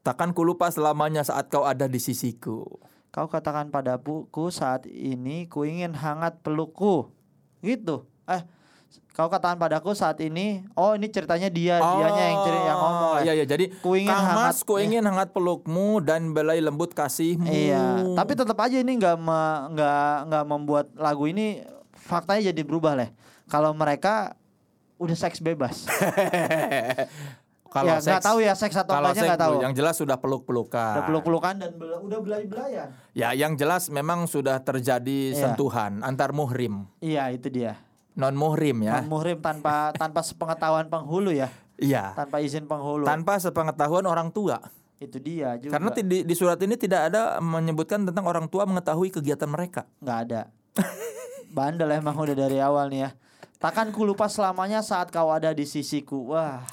takkan 0.00 0.32
ku 0.32 0.44
lupa 0.44 0.68
selamanya 0.68 1.24
saat 1.24 1.48
kau 1.48 1.64
ada 1.64 1.88
di 1.88 1.96
sisiku. 1.96 2.68
Kau 3.10 3.26
katakan 3.26 3.68
padaku 3.68 4.22
saat 4.48 4.86
ini 4.86 5.44
ku 5.44 5.66
ingin 5.66 5.90
hangat 5.92 6.38
pelukku. 6.40 7.10
Gitu. 7.58 8.06
Eh, 8.24 8.42
kau 9.10 9.26
katakan 9.26 9.58
padaku 9.58 9.90
saat 9.92 10.22
ini, 10.22 10.62
oh 10.72 10.94
ini 10.94 11.10
ceritanya 11.10 11.50
dia, 11.50 11.76
dianya 11.76 12.24
yang 12.24 12.38
ceri 12.40 12.60
yang 12.60 12.78
ngomong. 12.78 13.10
lah. 13.12 13.20
Iya 13.20 13.32
iya 13.34 13.44
jadi 13.44 13.64
Ku 13.76 13.98
ingin 13.98 14.08
Kang 14.08 14.22
hangat- 14.24 14.54
Mas, 14.54 14.58
ku 14.62 14.78
ingin 14.78 15.02
hangat 15.02 15.34
pelukmu 15.34 15.98
dan 15.98 16.30
belai 16.30 16.62
lembut 16.62 16.94
kasihmu. 16.94 17.50
Iya, 17.50 18.14
tapi 18.14 18.32
tetap 18.32 18.54
aja 18.56 18.78
ini 18.78 18.94
nggak 18.94 19.16
me- 19.18 19.62
nggak 19.74 20.14
nggak 20.30 20.44
membuat 20.46 20.86
lagu 20.94 21.26
ini 21.26 21.66
faktanya 21.92 22.48
jadi 22.48 22.62
berubah 22.62 22.94
lah. 22.94 23.10
Kalau 23.44 23.74
mereka 23.74 24.38
udah 24.96 25.16
seks 25.16 25.42
bebas. 25.42 25.84
kalau 27.70 27.86
ya 27.88 28.02
seks- 28.02 28.26
tahu 28.26 28.38
ya 28.40 28.52
seks 28.52 28.74
atau 28.76 28.92
kalau 28.92 29.08
nggak 29.08 29.38
tahu. 29.38 29.54
Yang 29.62 29.74
jelas 29.78 29.94
sudah 29.94 30.16
peluk-pelukan. 30.18 30.92
Udah 30.92 31.06
peluk-pelukan 31.06 31.54
dan 31.56 31.70
bela- 31.72 32.02
udah 32.02 32.18
belai-belayan. 32.18 32.88
Ya, 33.12 33.30
yang 33.30 33.54
jelas 33.54 33.86
memang 33.88 34.26
sudah 34.26 34.58
terjadi 34.58 35.30
Iya. 35.30 35.38
sentuhan 35.40 36.02
antar 36.02 36.30
muhrim, 36.30 36.90
Iya, 36.98 37.30
itu 37.30 37.46
dia. 37.46 37.78
non 38.12 38.34
muhrim 38.34 38.82
ya. 38.82 38.98
Non 38.98 39.08
muhrim 39.08 39.38
tanpa 39.38 39.94
tanpa 39.94 40.20
sepengetahuan 40.20 40.86
penghulu 40.86 41.30
ya, 41.30 41.46
Iya. 41.76 42.12
tanpa 42.14 42.42
izin 42.42 42.66
penghulu. 42.66 43.06
Tanpa 43.06 43.38
sepengetahuan 43.38 44.04
orang 44.04 44.28
tua. 44.28 44.58
itu 44.98 45.16
dia 45.16 45.56
juga. 45.56 45.72
Karena 45.72 45.96
di, 45.96 46.28
di 46.28 46.34
surat 46.36 46.60
ini 46.60 46.76
tidak 46.76 47.08
ada 47.08 47.40
menyebutkan 47.40 48.04
tentang 48.04 48.20
orang 48.22 48.44
tua 48.44 48.68
mengetahui 48.68 49.08
kegiatan 49.10 49.48
mereka. 49.48 49.88
nggak 49.96 50.18
ada. 50.28 50.52
Bandel 51.50 51.88
emang 51.90 52.14
udah 52.14 52.36
dari 52.36 52.60
awal 52.60 52.86
nih 52.86 53.08
ya. 53.08 53.10
Takkan 53.56 53.90
ku 53.90 54.04
lupa 54.04 54.24
selamanya 54.24 54.80
saat 54.80 55.08
kau 55.08 55.28
ada 55.28 55.52
di 55.52 55.64
sisiku. 55.64 56.30
Wah, 56.30 56.68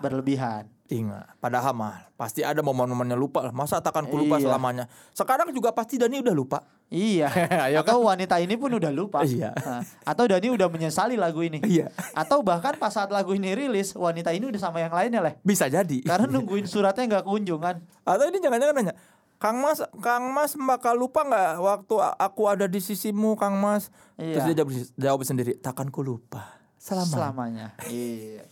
berlebihan. 0.00 0.66
Ingat, 0.88 1.36
padahal 1.36 1.76
mah 1.76 2.08
pasti 2.16 2.40
ada 2.40 2.64
momen-momennya 2.64 3.12
lupa 3.12 3.44
lah. 3.44 3.52
Masa 3.52 3.76
takkan 3.76 4.08
ku 4.08 4.16
lupa 4.16 4.40
Iya. 4.40 4.48
selamanya. 4.48 4.84
Sekarang 5.12 5.52
juga 5.52 5.68
pasti 5.68 6.00
Dani 6.00 6.16
udah 6.16 6.32
lupa. 6.32 6.64
Iya. 6.88 7.28
Ayo 7.68 7.84
Atau 7.84 8.08
wanita 8.08 8.40
ini 8.40 8.56
pun 8.56 8.72
udah 8.72 8.88
lupa. 8.88 9.20
Iya. 9.20 9.52
Nah, 9.68 9.84
Atau 10.08 10.24
Dani 10.24 10.48
udah 10.48 10.64
menyesali 10.66 11.20
lagu 11.20 11.44
ini. 11.44 11.60
Iya. 11.60 11.92
Atau 12.16 12.40
bahkan 12.40 12.72
pas 12.80 12.88
saat 12.88 13.12
lagu 13.12 13.36
ini 13.36 13.52
rilis, 13.52 13.92
wanita 13.92 14.32
ini 14.32 14.48
udah 14.48 14.56
sama 14.58 14.80
yang 14.80 14.88
lainnya 14.88 15.20
lah. 15.20 15.36
Bisa 15.44 15.68
jadi. 15.68 16.00
Karena 16.00 16.24
nungguin 16.26 16.64
suratnya 16.64 17.20
nggak 17.20 17.26
kunjung 17.28 17.60
kan. 17.60 17.84
Atau 18.08 18.24
ini 18.24 18.40
jangan-jangan 18.40 18.74
nanya, 18.74 18.94
Kang 19.36 19.60
Mas, 19.60 19.78
Kang 20.00 20.32
Mas 20.32 20.56
bakal 20.56 20.96
lupa 20.96 21.20
nggak 21.22 21.50
waktu 21.60 21.94
aku 22.16 22.42
ada 22.48 22.64
di 22.64 22.80
sisimu, 22.80 23.36
Kang 23.36 23.54
Mas? 23.54 23.92
Terus 24.16 24.40
Iya. 24.40 24.50
dia 24.50 24.56
jawab, 24.56 24.70
jawab 24.96 25.20
sendiri, 25.22 25.52
takkan 25.54 25.92
ku 25.92 26.00
lupa. 26.00 26.58
Selama. 26.80 27.12
Selamanya. 27.12 27.66
Iya. 27.84 28.48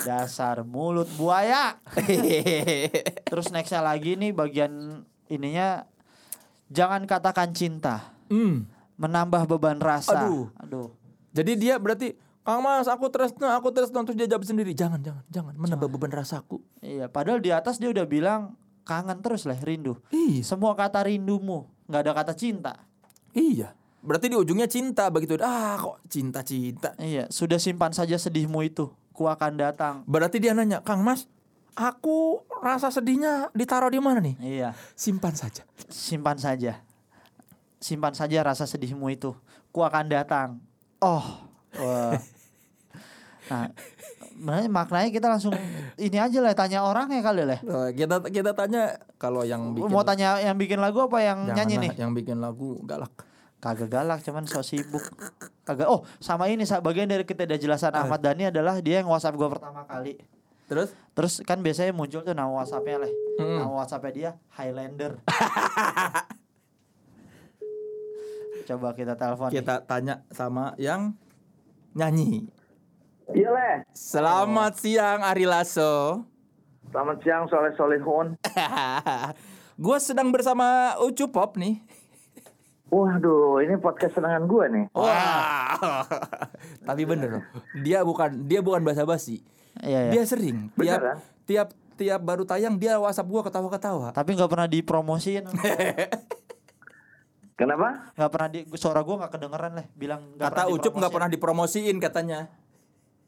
Dasar 0.00 0.64
mulut 0.64 1.08
buaya. 1.14 1.76
Terus 3.30 3.52
nextnya 3.52 3.84
lagi 3.84 4.16
nih 4.16 4.32
bagian 4.32 5.04
ininya 5.26 5.84
jangan 6.70 7.04
katakan 7.04 7.50
cinta, 7.52 8.14
Hmm. 8.30 8.66
menambah 8.96 9.46
beban 9.46 9.78
rasa. 9.78 10.26
Aduh. 10.26 10.48
Aduh. 10.56 10.88
Jadi 11.30 11.52
dia 11.58 11.78
berarti, 11.78 12.14
Kang 12.42 12.62
Mas, 12.64 12.90
aku 12.90 13.06
tresno, 13.12 13.46
aku 13.46 13.70
tresno. 13.70 14.02
Terus 14.02 14.18
dia 14.18 14.26
jawab 14.26 14.42
sendiri, 14.42 14.74
jangan, 14.74 14.98
jangan, 14.98 15.22
jangan 15.30 15.54
menambah 15.54 15.86
beban 15.86 16.10
rasaku. 16.10 16.58
Iya, 16.82 17.06
padahal 17.06 17.38
di 17.38 17.54
atas 17.54 17.78
dia 17.78 17.90
udah 17.90 18.06
bilang 18.06 18.58
kangen 18.82 19.22
terus 19.22 19.46
lah 19.46 19.58
rindu. 19.60 19.98
Iya. 20.10 20.42
Semua 20.42 20.74
kata 20.74 21.06
rindumu, 21.06 21.70
nggak 21.86 22.00
ada 22.02 22.12
kata 22.16 22.32
cinta. 22.34 22.82
Iya. 23.30 23.74
Berarti 24.00 24.32
di 24.32 24.36
ujungnya 24.38 24.64
cinta 24.66 25.12
begitu. 25.12 25.36
Ah, 25.44 25.76
kok 25.76 26.00
cinta-cinta. 26.08 26.96
Iya, 26.96 27.28
sudah 27.28 27.60
simpan 27.60 27.92
saja 27.92 28.16
sedihmu 28.16 28.64
itu. 28.64 28.88
Ku 29.20 29.28
akan 29.28 29.52
datang. 29.60 30.00
Berarti 30.08 30.40
dia 30.40 30.56
nanya, 30.56 30.80
Kang 30.80 31.04
Mas, 31.04 31.28
aku 31.76 32.40
rasa 32.64 32.88
sedihnya 32.88 33.52
ditaruh 33.52 33.92
di 33.92 34.00
mana 34.00 34.16
nih? 34.16 34.32
Iya, 34.40 34.72
Simpan 34.96 35.36
saja. 35.36 35.60
simpan 35.92 36.40
saja. 36.40 36.80
Simpan 37.84 38.16
saja 38.16 38.40
rasa 38.40 38.64
sedihmu 38.64 39.12
itu. 39.12 39.36
Ku 39.76 39.84
akan 39.84 40.08
datang. 40.08 40.56
Oh. 41.04 41.44
Wah. 41.76 42.16
Nah, 43.50 43.66
maknanya 44.70 45.10
kita 45.10 45.26
langsung 45.26 45.50
ini 45.98 46.14
aja 46.14 46.38
lah 46.38 46.54
tanya 46.54 46.86
orangnya 46.86 47.18
kali 47.18 47.42
lah. 47.42 47.58
Nah, 47.66 47.90
kita 47.90 48.22
kita 48.30 48.54
tanya 48.54 48.94
kalau 49.18 49.42
yang 49.42 49.74
bikin 49.74 49.90
Mau 49.90 50.06
tanya 50.06 50.38
yang 50.38 50.54
bikin 50.54 50.78
lagu 50.78 51.02
apa 51.02 51.18
yang 51.18 51.50
nyanyi 51.50 51.82
nih? 51.82 51.98
Yang 51.98 52.22
bikin 52.22 52.38
lagu 52.38 52.78
galak. 52.86 53.10
Kagak 53.60 53.92
galak 53.92 54.24
cuman 54.24 54.48
so 54.48 54.64
sibuk. 54.64 55.04
Kagak. 55.68 55.92
Oh, 55.92 56.00
sama 56.16 56.48
ini 56.48 56.64
bagian 56.80 57.04
dari 57.04 57.28
ketidakjelasan 57.28 57.92
Ahmad 57.92 58.24
Dhani 58.24 58.48
adalah 58.48 58.80
dia 58.80 59.04
yang 59.04 59.12
WhatsApp 59.12 59.36
gua 59.36 59.52
pertama 59.52 59.84
kali. 59.84 60.16
Terus 60.64 60.96
Terus 61.12 61.44
kan 61.44 61.60
biasanya 61.60 61.92
muncul 61.92 62.24
tuh 62.24 62.32
nama 62.32 62.48
WhatsAppnya 62.48 63.04
leh. 63.04 63.12
Hmm. 63.36 63.60
Nama 63.60 63.72
WhatsAppnya 63.84 64.12
dia 64.16 64.30
Highlander. 64.56 65.20
Coba 68.70 68.96
kita 68.96 69.12
telepon. 69.20 69.52
nih. 69.52 69.60
kita 69.60 69.84
tanya 69.84 70.24
sama 70.32 70.72
yang 70.80 71.12
nyanyi. 71.92 72.48
Iya 73.36 73.52
leh. 73.52 73.76
Selamat 73.92 74.80
siang 74.80 75.20
Ari 75.20 75.44
Lasso. 75.44 76.24
Selamat 76.88 77.20
siang 77.20 77.44
Soleh 77.52 77.76
Solehun. 77.76 78.40
Gue 79.84 79.98
sedang 80.00 80.32
bersama 80.32 80.96
Ucu 81.04 81.28
Pop 81.28 81.60
nih. 81.60 81.99
Waduh, 82.90 83.62
ini 83.62 83.78
podcast 83.78 84.18
senangan 84.18 84.50
gue 84.50 84.64
nih. 84.66 84.84
Wah. 84.98 86.02
Tapi 86.88 87.02
bener 87.06 87.38
loh. 87.38 87.44
Dia 87.86 88.02
bukan 88.02 88.50
dia 88.50 88.60
bukan 88.60 88.82
basa-basi. 88.82 89.46
Iya, 89.78 90.10
iya. 90.10 90.12
Dia 90.12 90.22
sering 90.26 90.74
tiap 90.74 90.98
Beneran? 90.98 91.16
tiap 91.46 91.68
tiap 91.94 92.20
baru 92.24 92.42
tayang 92.42 92.74
dia 92.80 92.98
WhatsApp 92.98 93.30
gua 93.30 93.42
ketawa-ketawa. 93.46 94.10
Tapi 94.10 94.34
nggak 94.34 94.50
pernah 94.50 94.68
dipromosiin. 94.68 95.44
Kenapa? 97.60 98.10
Nggak 98.16 98.30
pernah 98.32 98.48
di 98.48 98.60
suara 98.74 99.00
gua 99.04 99.16
nggak 99.24 99.32
kedengeran 99.38 99.72
leh. 99.78 99.86
Bilang 99.94 100.20
nggak 100.34 100.50
Kata 100.50 100.62
Ucup 100.72 100.92
nggak 100.96 101.12
pernah 101.12 101.28
dipromosiin 101.30 101.96
katanya. 102.02 102.48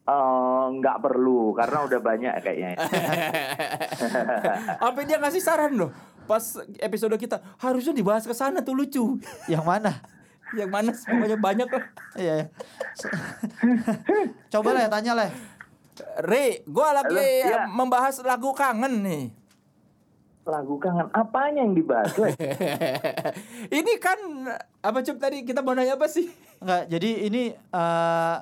Eh, 0.02 0.64
nggak 0.82 0.98
perlu 0.98 1.54
karena 1.54 1.86
udah 1.86 2.00
banyak 2.02 2.34
kayaknya. 2.42 2.74
Sampai 4.82 5.06
dia 5.06 5.22
ngasih 5.22 5.38
saran 5.38 5.78
loh. 5.78 5.94
Pas 6.26 6.42
episode 6.82 7.14
kita 7.14 7.38
harusnya 7.62 7.94
dibahas 7.94 8.26
ke 8.26 8.34
sana 8.34 8.66
tuh 8.66 8.74
lucu. 8.74 9.22
Yang 9.46 9.62
mana? 9.62 10.02
Yang 10.58 10.70
mana 10.74 10.90
pokoknya 10.90 11.38
banyak 11.38 11.68
lah. 11.70 11.84
Iya. 12.18 12.34
iya. 12.34 12.46
Coba 14.50 14.74
leh 14.74 14.90
tanya 14.90 15.14
leh. 15.14 15.30
Re, 16.18 16.66
gua 16.66 16.98
lagi 16.98 17.14
Halo, 17.14 17.22
iya. 17.22 17.62
membahas 17.70 18.26
lagu 18.26 18.50
kangen 18.58 19.06
nih. 19.06 19.24
Lagu 20.42 20.82
kangen 20.82 21.06
apanya 21.14 21.62
yang 21.62 21.78
dibahas? 21.78 22.10
Ini 23.78 23.92
kan 24.02 24.18
apa 24.82 24.98
Cup 25.06 25.22
tadi 25.22 25.46
kita 25.46 25.62
mau 25.62 25.78
nanya 25.78 25.94
apa 25.94 26.10
sih? 26.10 26.26
Enggak, 26.58 26.90
jadi 26.90 27.10
ini 27.30 27.54
eh 27.54 28.36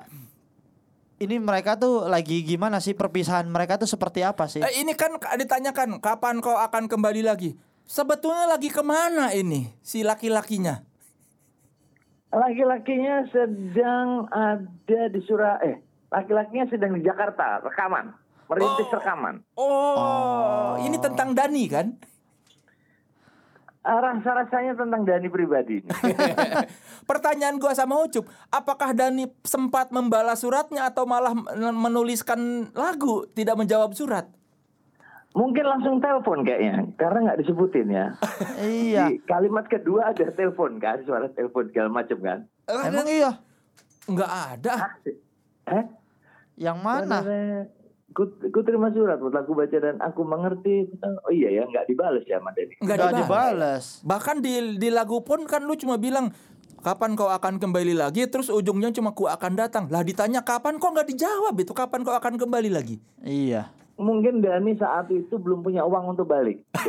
ini 1.21 1.37
mereka 1.37 1.77
tuh 1.77 2.09
lagi 2.09 2.41
gimana 2.41 2.81
sih 2.81 2.97
perpisahan 2.97 3.45
mereka 3.45 3.77
tuh 3.77 3.85
seperti 3.85 4.25
apa 4.25 4.49
sih? 4.49 4.65
Eh, 4.65 4.81
ini 4.81 4.97
kan 4.97 5.13
ditanyakan 5.37 6.01
kapan 6.01 6.41
kau 6.41 6.57
akan 6.57 6.89
kembali 6.89 7.21
lagi. 7.21 7.53
Sebetulnya 7.85 8.49
lagi 8.49 8.73
ke 8.73 8.81
mana 8.81 9.29
ini 9.29 9.69
si 9.85 10.01
laki-lakinya? 10.01 10.81
Laki-lakinya 12.31 13.27
sedang 13.29 14.25
ada 14.31 15.01
di 15.11 15.19
Surah 15.27 15.61
eh 15.61 15.77
laki-lakinya 16.09 16.65
sedang 16.71 16.95
di 16.97 17.03
Jakarta 17.03 17.59
rekaman, 17.61 18.15
merintis 18.49 18.87
Oh. 18.89 18.95
rekaman. 18.97 19.35
Oh, 19.59 20.71
ini 20.81 20.97
tentang 20.97 21.35
Dani 21.35 21.63
kan? 21.69 21.87
Rasa-rasanya 23.81 24.77
tentang 24.77 25.01
Dani 25.01 25.25
pribadi. 25.25 25.81
ini. 25.81 25.89
Pertanyaan 27.09 27.57
gua 27.57 27.73
sama 27.73 27.97
Ucup, 27.97 28.29
apakah 28.53 28.93
Dani 28.93 29.25
sempat 29.41 29.89
membalas 29.89 30.45
suratnya 30.45 30.85
atau 30.85 31.09
malah 31.09 31.33
men- 31.33 31.73
menuliskan 31.73 32.69
lagu, 32.77 33.25
tidak 33.33 33.57
menjawab 33.57 33.97
surat? 33.97 34.29
Mungkin 35.33 35.63
langsung 35.65 35.97
telepon 35.97 36.45
kayaknya, 36.45 36.93
karena 36.93 37.31
nggak 37.31 37.39
disebutin 37.41 37.87
ya. 37.89 38.05
iya. 38.61 39.09
Di 39.09 39.17
kalimat 39.25 39.65
kedua 39.65 40.13
ada 40.13 40.29
telepon 40.29 40.77
kan, 40.77 41.01
suara 41.01 41.25
telepon 41.33 41.65
segala 41.73 41.89
macam 41.89 42.17
kan. 42.21 42.39
Emang 42.69 43.07
iya. 43.09 43.41
Enggak 44.05 44.29
ada. 44.29 44.73
Eh? 45.71 45.85
Yang 46.59 46.77
mana? 46.85 47.17
Ku, 48.11 48.23
ku 48.27 48.59
terima 48.61 48.89
surat 48.89 49.17
buat 49.17 49.31
aku 49.33 49.51
baca 49.53 49.71
dan 49.73 49.95
aku 49.97 50.21
mengerti. 50.21 50.83
Oh 51.21 51.31
iya 51.31 51.47
ya, 51.49 51.63
nggak 51.63 51.85
dibales 51.85 52.23
ya 52.23 52.37
sama 52.37 52.51
Denny. 52.51 52.75
Enggak 52.77 52.97
Nggak 52.97 53.13
dibales. 53.13 53.23
dibales. 53.23 53.85
Bahkan 54.03 54.35
di 54.39 54.53
di 54.75 54.89
lagu 54.89 55.19
pun 55.19 55.43
kan 55.43 55.61
lu 55.61 55.73
cuma 55.73 55.95
bilang 55.95 56.29
kapan 56.77 57.13
kau 57.13 57.27
akan 57.27 57.55
kembali 57.55 57.93
lagi 57.93 58.25
terus 58.25 58.49
ujungnya 58.49 58.91
cuma 58.91 59.11
ku 59.11 59.25
akan 59.25 59.53
datang. 59.53 59.87
Lah 59.87 60.01
ditanya 60.01 60.41
kapan 60.41 60.75
kok 60.75 60.91
nggak 60.91 61.07
dijawab 61.07 61.55
itu 61.55 61.71
kapan 61.71 62.01
kau 62.01 62.11
akan 62.11 62.35
kembali 62.35 62.69
lagi? 62.69 62.99
Iya. 63.19 63.71
Mungkin 63.95 64.41
Dani 64.41 64.73
saat 64.75 65.07
itu 65.07 65.37
belum 65.37 65.61
punya 65.61 65.85
uang 65.85 66.11
untuk 66.11 66.25
balik. 66.25 66.65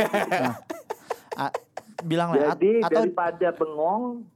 A- 1.34 1.54
bilang 2.02 2.34
at- 2.34 2.56
Jadi 2.56 2.82
atau 2.82 3.04
daripada 3.04 3.48
bengong, 3.52 4.26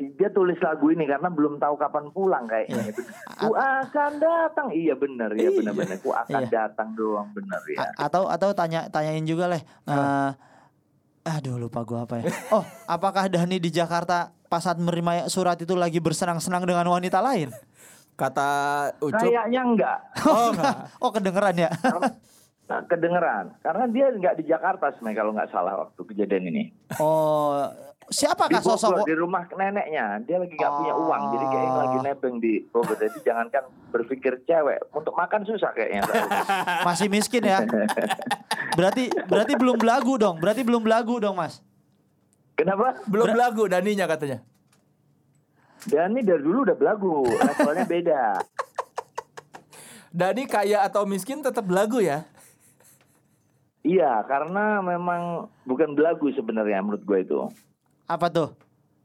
dia 0.00 0.28
tulis 0.28 0.56
lagu 0.58 0.88
ini 0.88 1.04
karena 1.04 1.28
belum 1.28 1.56
tahu 1.56 1.74
kapan 1.76 2.08
pulang 2.08 2.44
kayaknya. 2.44 2.88
Ku 3.36 3.52
akan 3.52 4.12
datang. 4.16 4.68
Iya 4.70 4.94
benar 4.94 5.32
ya 5.32 5.50
benar-benar. 5.50 5.96
Ku 5.98 6.10
akan 6.10 6.42
Iya. 6.42 6.48
datang 6.48 6.92
doang 6.94 7.28
benar 7.30 7.60
ya. 7.66 7.78
a- 7.82 8.08
atau 8.08 8.24
atau 8.24 8.50
tanya 8.50 8.88
tanyain 8.88 9.22
juga 9.22 9.46
leh. 9.46 9.60
eh, 9.86 10.30
aduh 11.22 11.56
lupa 11.56 11.82
gua 11.82 12.04
apa 12.04 12.18
ya. 12.18 12.32
Oh, 12.50 12.64
apakah 12.86 13.28
Dani 13.28 13.56
di 13.56 13.68
Jakarta 13.68 14.32
pas 14.46 14.60
saat 14.60 14.76
menerima 14.76 15.26
surat 15.26 15.54
itu 15.56 15.72
lagi 15.72 16.00
bersenang-senang 16.00 16.64
dengan 16.64 16.88
wanita 16.88 17.20
lain? 17.20 17.52
Kata 18.16 18.48
Ucup. 18.98 19.16
Kayaknya 19.16 19.60
enggak. 19.62 19.98
Oh, 20.24 20.48
enggak. 20.50 20.76
Oh, 20.98 21.10
kedengeran 21.10 21.56
ya. 21.56 21.70
Nah, 22.70 22.86
kedengeran 22.86 23.50
karena 23.58 23.84
dia 23.86 24.06
nggak 24.12 24.34
di 24.38 24.44
Jakarta 24.46 24.94
sebenarnya 24.94 25.18
kalau 25.18 25.32
nggak 25.34 25.50
salah 25.50 25.74
waktu 25.76 26.00
kejadian 26.06 26.44
ini. 26.48 26.62
Oh, 27.02 27.66
siapakah 28.10 28.58
sosok 28.58 29.06
di 29.06 29.14
rumah 29.14 29.46
neneknya 29.54 30.18
dia 30.26 30.42
lagi 30.42 30.58
nggak 30.58 30.72
punya 30.74 30.92
Oh. 30.92 31.06
uang 31.06 31.22
jadi 31.30 31.46
kayaknya 31.46 31.74
lagi 31.78 31.98
nebeng 32.02 32.36
di 32.42 32.52
Bogor 32.68 32.98
jadi 32.98 33.18
jangankan 33.22 33.62
berpikir 33.94 34.42
cewek 34.44 34.82
untuk 34.90 35.14
makan 35.14 35.46
susah 35.46 35.70
kayaknya 35.70 36.02
masih 36.90 37.06
miskin 37.06 37.46
ya? 37.46 37.62
Berarti 38.74 39.14
berarti 39.30 39.54
belum 39.54 39.78
belagu 39.78 40.18
dong. 40.18 40.42
Berarti 40.42 40.62
belum 40.66 40.82
belagu 40.82 41.22
dong, 41.22 41.38
Mas. 41.38 41.62
kenapa 42.58 42.98
Belum 43.06 43.30
lagu 43.32 43.64
Daninya 43.70 44.04
katanya. 44.04 44.42
Dani 45.80 46.20
dari 46.20 46.42
dulu 46.44 46.68
udah 46.68 46.76
belagu 46.76 47.24
levelnya 47.24 47.86
beda 47.88 48.22
Dani 50.12 50.44
kaya 50.44 50.84
atau 50.84 51.06
miskin 51.06 51.40
tetap 51.40 51.64
lagu 51.70 52.02
ya. 52.02 52.26
iya 53.80 54.20
karena 54.28 54.84
memang 54.84 55.48
bukan 55.64 55.96
belagu 55.96 56.28
sebenarnya 56.36 56.84
menurut 56.84 57.00
gue 57.00 57.18
itu 57.24 57.40
Apa 58.10 58.26
tuh? 58.26 58.50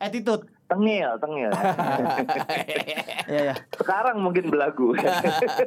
Attitude. 0.02 0.50
tengil 0.66 1.14
tengil 1.22 1.54
Iya, 3.30 3.54
ya. 3.54 3.56
sekarang 3.78 4.18
mungkin 4.18 4.50
belagu 4.50 4.98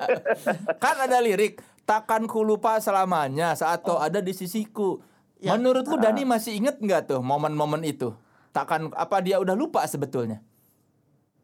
Kan 0.82 0.96
ada 0.98 1.22
lirik 1.22 1.62
takkan 1.86 2.26
ku 2.26 2.42
lupa 2.42 2.82
selamanya 2.82 3.54
saat 3.54 3.86
kau 3.86 4.02
ada 4.02 4.18
di 4.18 4.34
sisiku. 4.34 4.98
Ya. 5.38 5.54
Menurut 5.54 5.86
lu 5.86 6.02
Dani 6.02 6.26
masih 6.26 6.58
inget 6.58 6.82
nggak 6.82 7.14
tuh 7.14 7.22
momen-momen 7.22 7.86
itu? 7.86 8.10
Takkan 8.50 8.90
apa 8.90 9.22
dia 9.22 9.38
udah 9.38 9.54
lupa 9.54 9.86
sebetulnya? 9.86 10.42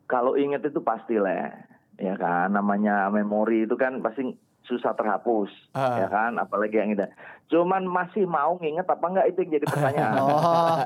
kalau 0.06 0.36
inget 0.36 0.62
itu 0.64 0.80
pasti 0.84 1.16
lah 1.16 1.52
ya 1.96 2.14
kan 2.18 2.52
namanya 2.52 3.08
memori 3.08 3.64
itu 3.64 3.74
kan 3.78 4.02
pasti 4.04 4.34
susah 4.64 4.92
terhapus 4.92 5.52
Ah. 5.70 5.98
ya 5.98 6.08
kan 6.08 6.32
apalagi 6.34 6.74
yang 6.74 6.90
itu 6.90 7.04
cuman 7.46 7.84
masih 7.84 8.24
mau 8.24 8.56
nginget 8.56 8.84
apa 8.84 9.04
enggak 9.04 9.26
itu 9.28 9.38
yang 9.38 9.50
jadi 9.54 9.66
pertanyaan 9.66 10.14
Oh. 10.24 10.78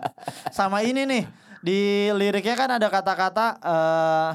Sama 0.51 0.83
ini 0.83 1.03
nih. 1.05 1.25
Di 1.59 1.79
liriknya 2.13 2.55
kan 2.55 2.71
ada 2.73 2.87
kata-kata 2.87 3.47
eh 3.57 4.31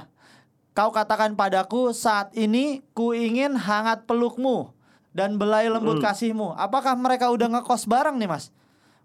kau 0.71 0.89
katakan 0.89 1.33
padaku 1.33 1.91
saat 1.91 2.33
ini 2.33 2.81
ku 2.91 3.11
ingin 3.11 3.53
hangat 3.53 4.03
pelukmu 4.03 4.71
dan 5.11 5.35
belai 5.35 5.67
lembut 5.67 5.97
Hmm. 5.97 6.05
kasihmu. 6.05 6.51
Apakah 6.53 6.95
mereka 6.95 7.29
udah 7.29 7.47
ngekos 7.49 7.85
bareng 7.85 8.15
nih, 8.15 8.25
Mas? 8.25 8.49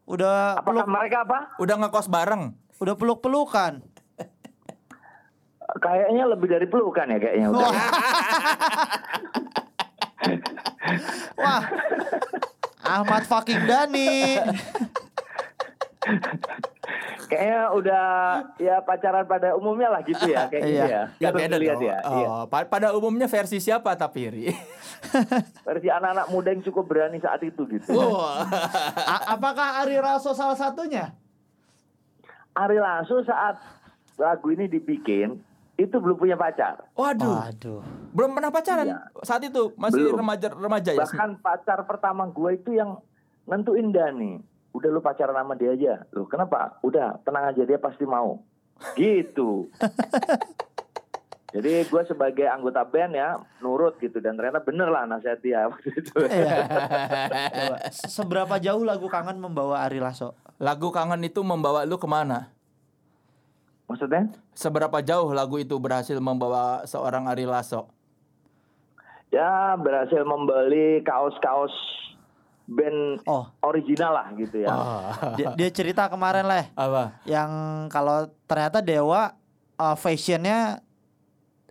Udah 0.04 0.56
apakah 0.56 0.82
peluk 0.82 0.88
mereka 0.90 1.16
apa 1.22 1.38
Udah 1.58 1.76
ngekos 1.76 2.06
bareng. 2.06 2.54
udah 2.78 2.94
peluk-pelukan. 2.94 3.82
Kayaknya 5.76 6.24
lebih 6.26 6.48
dari 6.48 6.64
pelukan 6.64 7.06
ya 7.06 7.18
kayaknya 7.18 7.46
udah. 7.50 7.70
Wah. 11.36 11.62
Ahmad 12.80 13.24
fucking 13.24 13.62
Dhani. 13.62 14.40
Kayaknya 17.28 17.60
udah 17.70 18.06
ya 18.56 18.80
pacaran 18.80 19.28
pada 19.28 19.52
umumnya 19.52 19.92
lah 19.92 20.00
gitu 20.00 20.24
ya 20.24 20.48
kayak 20.48 20.62
gitu 20.64 20.72
Iya. 20.72 20.84
ya. 20.86 21.02
Ya 21.20 21.28
Kita 21.28 21.36
beda 21.36 21.56
lihat 21.60 21.76
dong. 21.76 21.84
ya. 21.84 21.98
Iya. 22.00 22.26
Oh, 22.26 22.44
pa- 22.48 22.64
pada 22.64 22.88
umumnya 22.90 23.28
versi 23.28 23.60
siapa 23.60 23.92
tapi 23.92 24.20
Ri? 24.26 24.44
Versi 25.68 25.88
anak-anak 25.88 26.26
muda 26.28 26.48
yang 26.48 26.64
cukup 26.64 26.88
berani 26.88 27.20
saat 27.20 27.44
itu 27.44 27.68
gitu. 27.68 27.92
Wah. 27.92 28.48
A- 28.96 29.36
apakah 29.36 29.84
Ari 29.84 30.00
Raso 30.00 30.32
salah 30.32 30.56
satunya? 30.56 31.12
Ari 32.56 32.80
Lasso 32.80 33.20
saat 33.20 33.60
lagu 34.16 34.48
ini 34.48 34.64
dibikin 34.64 35.36
itu 35.78 35.94
belum 35.94 36.18
punya 36.18 36.34
pacar. 36.34 36.90
Waduh, 36.92 37.38
Waduh. 37.46 37.80
belum 38.10 38.34
pernah 38.34 38.50
pacaran 38.50 38.84
Iya. 38.84 38.98
saat 39.22 39.40
itu 39.40 39.70
masih 39.78 40.02
Belum. 40.04 40.18
remaja 40.18 40.50
remaja 40.50 40.90
ya. 40.90 41.06
Bahkan 41.06 41.38
pacar 41.38 41.78
pertama 41.86 42.26
gue 42.26 42.50
itu 42.52 42.74
yang 42.74 42.98
nentuin 43.46 43.94
Dani. 43.94 44.42
Udah 44.74 44.90
lu 44.90 44.98
pacaran 44.98 45.32
sama 45.32 45.54
dia 45.54 45.72
aja. 45.72 46.02
Loh 46.10 46.26
kenapa? 46.26 46.76
Udah 46.82 47.22
tenang 47.22 47.48
aja 47.48 47.62
dia 47.62 47.78
pasti 47.78 48.02
mau. 48.02 48.42
Gitu. 48.92 49.70
Jadi 51.48 51.80
gue 51.80 52.02
sebagai 52.04 52.44
anggota 52.44 52.84
band 52.84 53.16
ya 53.16 53.40
nurut 53.58 53.96
gitu 53.96 54.20
dan 54.20 54.36
ternyata 54.36 54.60
bener 54.60 54.92
lah 54.92 55.08
nasihat 55.08 55.40
dia 55.40 55.64
waktu 55.64 55.96
itu. 55.96 56.12
Coba, 57.56 57.76
Seberapa 57.88 58.54
jauh 58.60 58.84
lagu 58.84 59.08
kangen 59.08 59.40
membawa 59.40 59.80
Ari 59.80 59.96
Lasso? 59.96 60.36
Lagu 60.60 60.92
kangen 60.92 61.24
itu 61.24 61.40
membawa 61.40 61.88
lu 61.88 61.96
ke 61.96 62.04
mana? 62.04 62.52
Maksudnya? 63.88 64.28
Seberapa 64.52 65.00
jauh 65.00 65.32
lagu 65.32 65.56
itu 65.56 65.72
berhasil 65.80 66.14
membawa 66.20 66.84
seorang 66.84 67.24
Ari 67.24 67.48
Lasso? 67.48 67.88
Ya 69.28 69.76
berhasil 69.76 70.24
membeli 70.24 71.00
kaos-kaos 71.02 71.72
band 72.68 73.24
Oh. 73.24 73.48
original 73.64 74.12
lah 74.12 74.28
gitu 74.36 74.60
ya. 74.60 74.68
Dia, 75.40 75.56
dia 75.56 75.68
cerita 75.72 76.04
kemarin 76.04 76.44
lah 76.44 76.68
Apa? 76.76 77.16
yang 77.24 77.48
kalau 77.88 78.28
ternyata 78.44 78.84
Dewa 78.84 79.32
uh, 79.80 79.96
fashionnya 79.96 80.84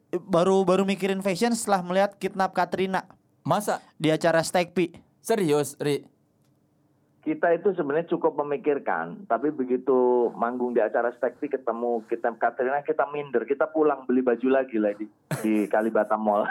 baru 0.09 0.65
baru 0.65 0.89
mikirin 0.89 1.21
fashion 1.21 1.53
setelah 1.53 1.85
melihat 1.85 2.17
kidnap 2.17 2.49
Katrina 2.49 3.05
Masa 3.45 3.77
di 3.95 4.09
acara 4.09 4.41
Stake 4.41 4.73
P. 4.73 4.91
serius, 5.21 5.77
Ri? 5.77 6.01
Kita 7.27 7.51
itu 7.51 7.75
sebenarnya 7.75 8.07
cukup 8.07 8.39
memikirkan, 8.39 9.27
tapi 9.27 9.51
begitu 9.51 10.31
manggung 10.39 10.71
di 10.71 10.79
acara 10.79 11.11
Stekti 11.11 11.51
ketemu 11.51 11.99
kita 12.07 12.31
Katrina 12.39 12.79
kita 12.87 13.03
minder, 13.11 13.43
kita 13.43 13.67
pulang 13.67 14.07
beli 14.07 14.23
baju 14.23 14.47
lagi 14.47 14.79
lah 14.79 14.95
di, 14.95 15.11
di 15.43 15.67
Kalibata 15.67 16.15
Mall. 16.15 16.47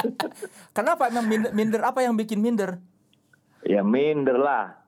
Kenapa 0.76 1.06
emang 1.06 1.30
minder, 1.30 1.54
minder 1.54 1.86
apa 1.86 2.02
yang 2.02 2.18
bikin 2.18 2.42
minder? 2.42 2.82
ya 3.64 3.84
minder 3.84 4.34
lah. 4.40 4.82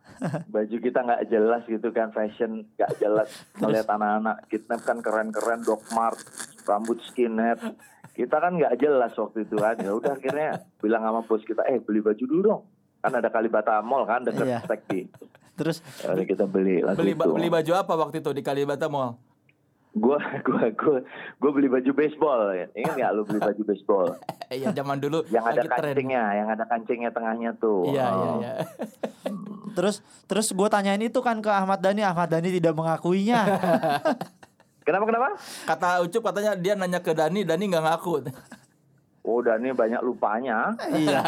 Baju 0.51 0.77
kita 0.79 1.03
nggak 1.03 1.31
jelas 1.31 1.63
gitu 1.67 1.91
kan, 1.91 2.15
fashion 2.15 2.67
nggak 2.79 2.93
jelas. 3.03 3.29
Melihat 3.59 3.91
anak-anak 3.91 4.47
kidnap 4.51 4.81
kan 4.87 4.99
keren-keren, 5.03 5.67
Doc 5.67 5.83
Mart, 5.95 6.19
rambut 6.67 6.99
skinhead. 7.11 7.59
Kita 8.15 8.39
kan 8.39 8.55
nggak 8.55 8.75
jelas 8.79 9.15
waktu 9.19 9.47
itu 9.47 9.55
kan. 9.59 9.75
Ya 9.79 9.95
udah 9.95 10.15
akhirnya 10.15 10.63
bilang 10.79 11.03
sama 11.03 11.21
bos 11.27 11.43
kita, 11.43 11.67
eh 11.67 11.83
beli 11.83 11.99
baju 12.03 12.23
dulu 12.23 12.43
dong. 12.43 12.63
Kan 13.03 13.13
ada 13.13 13.29
Kalibata 13.29 13.83
Mall 13.83 14.07
kan 14.07 14.23
deket 14.23 14.47
Iya. 14.47 14.59
Stekti. 14.63 15.11
Terus 15.59 15.83
Jadi 15.99 16.23
kita 16.25 16.47
beli 16.47 16.81
lagu 16.81 16.97
Beli 16.97 17.13
ba- 17.13 17.27
itu. 17.27 17.35
beli 17.35 17.49
baju 17.51 17.73
apa 17.75 17.93
waktu 17.99 18.17
itu 18.19 18.31
di 18.31 18.41
Kalibata 18.41 18.87
Mall? 18.87 19.19
Gua 19.93 20.17
gua 20.47 20.73
gua 20.73 20.97
gua 21.37 21.51
beli 21.53 21.69
baju 21.69 21.91
baseball. 21.93 22.41
Ingat 22.73 22.95
nggak 22.95 23.11
lu 23.13 23.23
beli 23.25 23.41
baju 23.51 23.63
baseball? 23.63 24.07
Eh, 24.49 24.59
ya 24.59 24.71
zaman 24.71 24.97
dulu 24.97 25.21
yang 25.29 25.45
ada 25.45 25.61
lagi 25.61 25.69
tren. 25.69 25.93
kancingnya, 25.93 26.25
yang 26.33 26.49
ada 26.49 26.65
kancingnya 26.65 27.11
tengahnya 27.11 27.51
tuh. 27.59 27.85
Iya, 27.87 28.07
iya, 28.07 28.29
Oh. 28.31 28.39
iya. 28.39 28.53
terus 29.73 30.01
terus 30.25 30.49
gue 30.49 30.69
tanyain 30.69 31.01
itu 31.01 31.17
kan 31.19 31.41
ke 31.41 31.49
Ahmad 31.49 31.81
Dhani, 31.81 32.01
Ahmad 32.03 32.29
Dhani 32.29 32.53
tidak 32.53 32.73
mengakuinya. 32.73 33.41
Kenapa 34.83 35.05
kenapa? 35.05 35.29
Kata 35.65 35.89
Ucup 36.01 36.23
katanya 36.23 36.53
dia 36.55 36.75
nanya 36.75 36.99
ke 36.99 37.13
Dani, 37.13 37.41
Dani 37.43 37.65
nggak 37.67 37.81
ngaku. 37.83 38.13
Oh, 39.23 39.39
Dani 39.39 39.71
banyak 39.71 40.03
lupanya. 40.03 40.75
iya. 40.93 41.23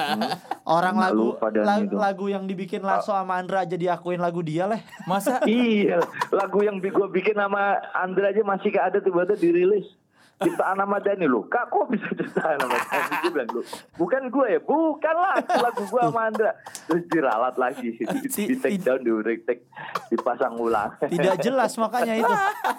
Orang 0.64 0.98
Nggak 0.98 1.14
lagu 1.14 1.24
lupa 1.30 1.46
Dhani 1.48 1.62
la- 1.64 1.78
itu. 1.80 1.94
lagu 1.94 2.26
yang 2.26 2.44
dibikin 2.44 2.82
Lasso 2.82 3.14
sama 3.14 3.38
Andra 3.38 3.62
aja 3.62 3.78
diakuin 3.78 4.18
lagu 4.18 4.42
dia 4.42 4.66
lah. 4.66 4.82
Masa 5.06 5.38
iya, 5.46 6.02
lagu 6.28 6.58
yang 6.60 6.82
gue 6.82 6.90
bikin 7.08 7.34
sama 7.34 7.78
Andra 7.94 8.34
aja 8.34 8.42
masih 8.42 8.68
gak 8.68 8.86
ada 8.90 8.98
tiba-tiba 8.98 9.38
dirilis. 9.38 9.86
Ciptaan 10.34 10.74
nama 10.74 10.98
Dani 10.98 11.30
lu, 11.30 11.46
kak 11.46 11.70
kok 11.70 11.86
bisa 11.94 12.10
ciptaan 12.10 12.58
nama 12.58 12.74
Dani? 12.74 13.14
Gue 13.22 13.30
bilang 13.30 13.50
lu, 13.54 13.62
bukan 13.94 14.22
gue 14.26 14.46
ya, 14.50 14.60
bukan 14.66 15.14
lah 15.14 15.34
itu 15.38 15.54
lagu 15.62 15.82
gue 15.86 16.02
sama 16.10 16.20
Andra. 16.26 16.50
Terus 16.90 17.02
diralat 17.06 17.54
lagi, 17.54 17.88
di, 17.98 18.26
di 18.26 18.54
take 18.58 18.82
down, 18.82 18.98
di 19.06 19.14
retake, 19.14 19.62
dipasang 20.10 20.58
ulang. 20.58 20.90
Tidak 20.98 21.38
jelas 21.38 21.78
makanya 21.82 22.18
itu. 22.18 22.34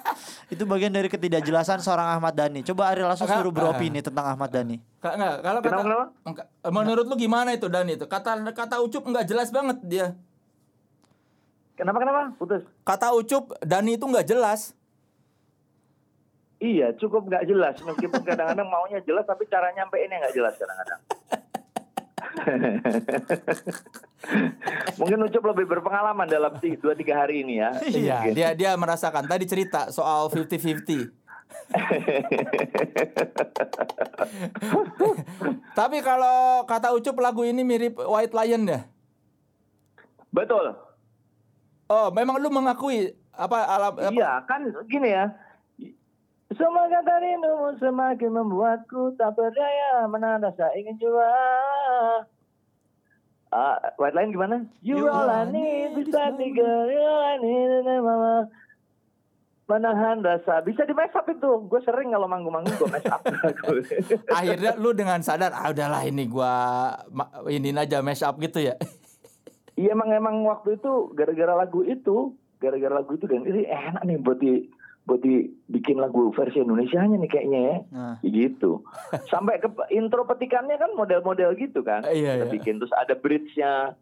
itu 0.54 0.64
bagian 0.68 0.92
dari 0.92 1.08
ketidakjelasan 1.08 1.80
seorang 1.80 2.20
Ahmad 2.20 2.36
Dhani. 2.36 2.60
Coba 2.68 2.92
Ari 2.92 3.08
Lasso 3.08 3.24
suruh 3.24 3.56
beropini 3.56 4.04
tentang 4.04 4.36
Ahmad 4.36 4.52
Dhani. 4.52 4.76
Kak 5.00 5.16
nggak 5.16 5.34
kalau 5.40 5.60
kata 5.64 5.70
Kenapa, 5.72 5.84
kenapa? 5.88 6.06
Enggak. 6.28 6.48
menurut 6.76 7.06
lu 7.08 7.16
gimana 7.16 7.50
itu 7.56 7.72
Dani 7.72 7.96
itu? 7.96 8.06
Kata 8.06 8.36
kata 8.52 8.84
Ucup 8.84 9.04
nggak 9.08 9.26
jelas 9.32 9.48
banget 9.56 9.78
dia. 9.88 10.08
Kenapa 11.80 12.04
kenapa? 12.04 12.36
Putus. 12.36 12.68
Kata 12.84 13.16
Ucup 13.16 13.56
Dani 13.64 13.96
itu 13.96 14.04
nggak 14.04 14.28
jelas. 14.28 14.76
Iya, 16.66 16.88
cukup 16.98 17.30
nggak 17.30 17.46
jelas. 17.46 17.78
Meskipun 17.78 18.26
kadang-kadang 18.26 18.66
maunya 18.66 18.98
jelas, 19.06 19.22
tapi 19.24 19.46
cara 19.46 19.70
nyampeinnya 19.70 20.18
nggak 20.18 20.34
jelas 20.34 20.54
kadang-kadang. 20.58 21.02
Mungkin 24.98 25.20
Ucup 25.22 25.44
lebih 25.46 25.66
berpengalaman 25.70 26.26
dalam 26.26 26.58
dua 26.58 26.98
tiga 26.98 27.22
hari 27.22 27.46
ini 27.46 27.62
ya. 27.62 27.70
Iya, 27.86 28.18
Mungkin. 28.26 28.34
dia 28.34 28.50
dia 28.58 28.72
merasakan 28.74 29.30
tadi 29.30 29.46
cerita 29.46 29.94
soal 29.94 30.34
50-50. 30.34 31.14
Tapi 35.78 35.98
kalau 36.02 36.66
kata 36.66 36.98
Ucup 36.98 37.22
lagu 37.22 37.46
ini 37.46 37.62
mirip 37.62 38.02
White 38.02 38.34
Lion 38.34 38.66
ya? 38.66 38.90
Betul. 40.34 40.74
Oh, 41.86 42.10
memang 42.10 42.42
lu 42.42 42.50
mengakui 42.50 43.14
apa 43.30 43.58
alam 43.70 43.94
apa- 43.94 44.10
Iya, 44.10 44.42
kan 44.50 44.66
gini 44.90 45.14
ya. 45.14 45.30
Semua 46.56 46.88
kata 46.88 47.20
rindumu 47.20 47.70
semakin 47.80 48.32
membuatku 48.32 49.20
tak 49.20 49.36
berdaya 49.36 50.08
menanda 50.08 50.52
saya 50.56 50.72
ingin 50.80 50.96
juara. 50.96 52.24
Ah, 53.56 53.80
white 54.00 54.16
line 54.16 54.36
gimana? 54.36 54.68
You, 54.84 55.08
all 55.08 55.32
I 55.32 55.48
need, 55.48 55.96
bisa 55.96 56.32
tiga, 56.36 56.92
you 56.92 57.00
all 57.00 57.24
I 57.24 57.36
need, 57.40 57.88
mama. 58.04 58.52
Menahan 59.66 60.22
rasa, 60.22 60.62
bisa 60.62 60.86
di 60.86 60.94
make 60.94 61.16
up 61.16 61.26
itu. 61.26 61.52
Gue 61.66 61.82
sering 61.82 62.14
kalau 62.14 62.28
manggung-manggung 62.30 62.76
gue 62.76 62.92
make 62.92 63.08
up. 63.10 63.24
akhirnya 64.38 64.78
lu 64.78 64.94
dengan 64.94 65.24
sadar 65.24 65.56
ah 65.56 65.74
udahlah 65.74 66.06
ini 66.06 66.30
gua 66.30 66.54
ma- 67.10 67.32
ini 67.50 67.74
aja 67.74 68.04
mash 68.06 68.22
up 68.22 68.38
gitu 68.38 68.62
ya. 68.62 68.78
Iya 69.76 69.98
emang 69.98 70.14
emang 70.14 70.36
waktu 70.46 70.78
itu 70.78 71.12
gara-gara 71.18 71.58
lagu 71.58 71.82
itu, 71.82 72.38
gara-gara 72.62 72.94
lagu 73.02 73.18
itu 73.18 73.26
dan 73.26 73.42
ini 73.44 73.66
enak 73.66 74.04
nih 74.06 74.18
buat 74.22 74.38
di 74.38 74.70
buat 75.06 75.22
dibikin 75.22 76.02
lagu 76.02 76.34
versi 76.34 76.58
Indonesianya 76.58 77.22
nih 77.22 77.30
kayaknya 77.30 77.60
ya. 77.62 77.78
Nah. 77.94 78.16
gitu. 78.26 78.82
Sampai 79.32 79.62
ke 79.62 79.70
intro 79.94 80.26
petikannya 80.26 80.82
kan 80.82 80.98
model-model 80.98 81.54
gitu 81.62 81.86
kan. 81.86 82.02
Iya, 82.10 82.42
Kita 82.42 82.46
iya. 82.50 82.54
bikin 82.54 82.82
terus 82.82 82.94
ada 82.94 83.14
bridge-nya. 83.14 83.94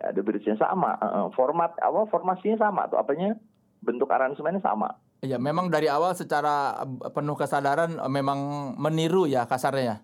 Ada 0.00 0.20
bridge-nya 0.24 0.56
sama, 0.56 0.96
Heeh, 0.96 1.26
format 1.36 1.76
apa 1.80 2.08
formasinya 2.08 2.56
sama 2.60 2.88
tuh 2.88 3.00
apanya? 3.00 3.36
Bentuk 3.80 4.12
aransemennya 4.12 4.60
sama. 4.60 4.92
Ya 5.24 5.36
memang 5.36 5.68
dari 5.68 5.88
awal 5.88 6.16
secara 6.16 6.84
penuh 7.12 7.36
kesadaran 7.36 7.96
eh, 7.96 8.12
memang 8.12 8.72
meniru 8.76 9.24
ya 9.24 9.48
kasarnya 9.48 9.84
ya. 9.84 9.96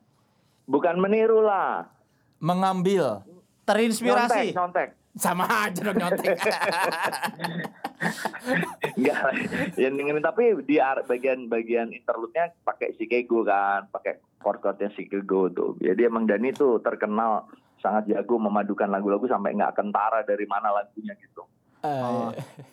Bukan 0.64 0.96
meniru 0.96 1.44
lah. 1.44 1.92
Mengambil 2.40 3.20
Terinspirasi. 3.66 4.54
Nyontek, 4.54 4.56
nyontek. 4.56 4.88
sama 5.18 5.44
aja 5.44 5.80
dong 5.80 5.96
nyontek. 5.98 6.36
Enggak 8.98 9.18
lah. 9.24 9.34
Ya, 9.76 9.88
dengerin. 9.88 10.22
tapi 10.24 10.56
di 10.64 10.76
bagian-bagian 10.80 11.92
interlude-nya 11.92 12.52
pakai 12.62 12.96
Shikego 12.96 13.42
kan, 13.44 13.88
pakai 13.90 14.20
chord-chordnya 14.40 14.92
Shikego 14.94 15.48
tuh. 15.52 15.70
Jadi 15.80 16.06
emang 16.06 16.28
Dani 16.28 16.52
tuh 16.52 16.80
terkenal 16.80 17.48
sangat 17.80 18.08
jago 18.08 18.40
memadukan 18.40 18.88
lagu-lagu 18.88 19.24
sampai 19.28 19.54
nggak 19.54 19.76
kentara 19.76 20.24
dari 20.24 20.44
mana 20.48 20.72
lagunya 20.72 21.12
gitu. 21.20 21.44
Eh, 21.84 22.02
Oh. 22.02 22.32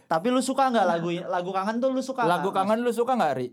Tapi 0.10 0.28
lu 0.34 0.42
suka 0.42 0.74
nggak 0.74 0.88
lagu 0.88 1.10
lagu 1.14 1.52
kangen 1.54 1.78
tuh 1.78 1.90
lu 1.94 2.02
suka? 2.02 2.26
lagu 2.26 2.50
nggak? 2.50 2.66
kangen 2.66 2.80
lu 2.82 2.92
suka 2.94 3.14
nggak 3.14 3.36
Ri? 3.38 3.48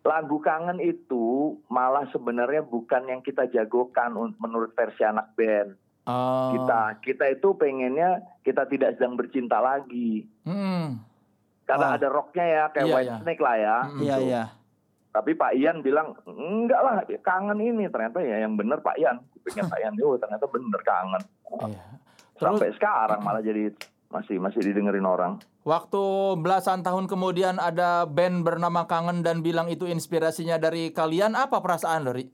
Lagu 0.00 0.36
kangen 0.40 0.80
itu 0.80 1.56
malah 1.68 2.08
sebenarnya 2.08 2.64
bukan 2.64 3.04
yang 3.04 3.20
kita 3.20 3.44
jagokan 3.52 4.16
menurut 4.40 4.72
versi 4.72 5.04
anak 5.04 5.36
band. 5.36 5.76
Oh. 6.10 6.50
Kita 6.58 6.80
kita 7.00 7.24
itu 7.30 7.48
pengennya 7.54 8.10
kita 8.42 8.66
tidak 8.66 8.98
sedang 8.98 9.14
bercinta 9.14 9.62
lagi. 9.62 10.26
Hmm. 10.42 10.98
Karena 11.62 11.86
Oh. 11.86 11.96
ada 11.96 12.08
rocknya 12.10 12.46
ya 12.46 12.64
kayak 12.68 12.86
Iya, 12.86 12.94
White 12.98 13.06
iya. 13.06 13.16
Snake 13.22 13.42
lah 13.42 13.56
ya. 13.56 13.76
Mm. 13.86 14.00
Iya 14.02 14.16
gitu. 14.18 14.26
iya. 14.26 14.44
Tapi 15.10 15.30
Pak 15.34 15.52
Ian 15.54 15.76
bilang 15.80 16.08
enggak 16.22 16.80
lah 16.82 16.94
kangen 17.18 17.58
ini 17.58 17.86
ternyata 17.86 18.18
ya 18.18 18.42
yang 18.42 18.54
bener 18.54 18.78
Pak 18.78 18.98
Ian. 18.98 19.22
Kupingnya 19.34 19.66
Pak 19.66 19.78
Ian, 19.78 19.94
oh 20.02 20.14
ternyata 20.14 20.46
bener 20.46 20.80
kangen. 20.82 21.22
Iya. 21.66 21.82
Terus 22.34 22.42
Sampai 22.42 22.68
sekarang 22.74 23.20
malah 23.20 23.42
jadi 23.42 23.70
masih 24.10 24.38
masih 24.38 24.58
didengerin 24.60 25.06
orang. 25.06 25.38
waktu 25.60 26.02
belasan 26.40 26.80
tahun 26.80 27.06
kemudian 27.06 27.60
ada 27.60 28.08
band 28.08 28.42
bernama 28.42 28.88
Kangen 28.88 29.20
dan 29.20 29.38
bilang 29.38 29.68
itu 29.68 29.84
inspirasinya 29.84 30.56
dari 30.56 30.90
kalian 30.90 31.36
apa 31.36 31.60
perasaan 31.60 32.08
lo 32.08 32.16
Ri? 32.16 32.26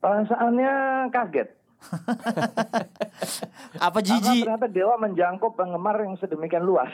Perasaannya 0.00 0.72
kaget. 1.08 1.48
Apa 3.86 3.98
Karena 4.00 4.06
Jiji? 4.06 4.38
ternyata 4.44 4.68
Dewa 4.70 4.94
menjangkau 5.00 5.50
penggemar 5.56 5.96
yang 6.02 6.14
sedemikian 6.20 6.62
luas. 6.62 6.90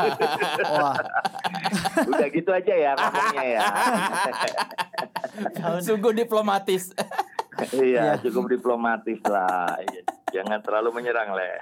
Wah. 0.78 0.96
Udah 2.10 2.28
gitu 2.30 2.50
aja 2.52 2.74
ya 2.74 2.90
ngomongnya 2.96 3.44
ya. 3.44 3.60
Sungguh 5.82 6.12
diplomatis. 6.14 6.92
iya, 7.76 8.16
cukup 8.20 8.48
diplomatis 8.48 9.20
lah. 9.28 9.76
Iya, 9.80 10.02
Jangan 10.32 10.64
terlalu 10.64 11.02
menyerang 11.02 11.36
leh. 11.36 11.60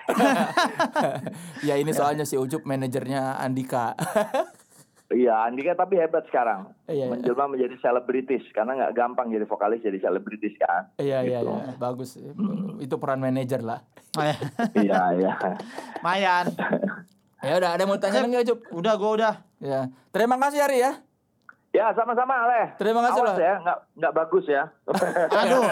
ya 1.67 1.75
ini 1.75 1.91
soalnya 1.91 2.23
si 2.23 2.39
Ucup 2.39 2.63
manajernya 2.63 3.43
Andika. 3.43 3.99
Iya, 5.21 5.45
Andika 5.45 5.75
tapi 5.75 5.95
hebat 5.95 6.25
sekarang. 6.27 6.73
Iya, 6.87 6.97
iya. 6.97 7.05
Menjelma 7.07 7.47
menjadi 7.47 7.75
selebritis 7.77 8.43
karena 8.51 8.73
nggak 8.75 8.93
gampang 8.95 9.29
jadi 9.29 9.45
vokalis 9.45 9.81
jadi 9.81 9.99
selebritis 9.99 10.55
kan. 10.57 10.89
Iya 10.97 11.19
iya 11.23 11.39
Gitu. 11.39 11.53
iya 11.53 11.73
bagus 11.77 12.17
itu 12.79 12.95
peran 12.97 13.19
manajer 13.19 13.61
lah. 13.61 13.79
Eh, 14.17 14.35
Iya, 14.81 15.01
iya. 15.15 15.33
Mayan. 16.01 16.47
Ya 17.41 17.53
udah 17.55 17.71
ada 17.73 17.83
mau 17.85 17.97
tanya 17.97 18.23
nggak 18.23 18.45
Cup? 18.47 18.59
Udah 18.71 18.93
gua 18.95 19.11
udah. 19.13 19.35
Ya 19.59 19.91
terima 20.09 20.39
kasih 20.39 20.63
Ari 20.63 20.79
ya. 20.81 20.93
Ya, 21.71 21.87
sama-sama, 21.95 22.35
Aleh. 22.35 22.75
Terima 22.75 22.99
kasih 23.01 23.21
Awas 23.23 23.31
loh. 23.31 23.37
ya, 23.39 23.55
nggak 23.61 23.79
nggak 23.95 24.13
bagus 24.13 24.45
ya. 24.45 24.63
Aduh. 25.31 25.63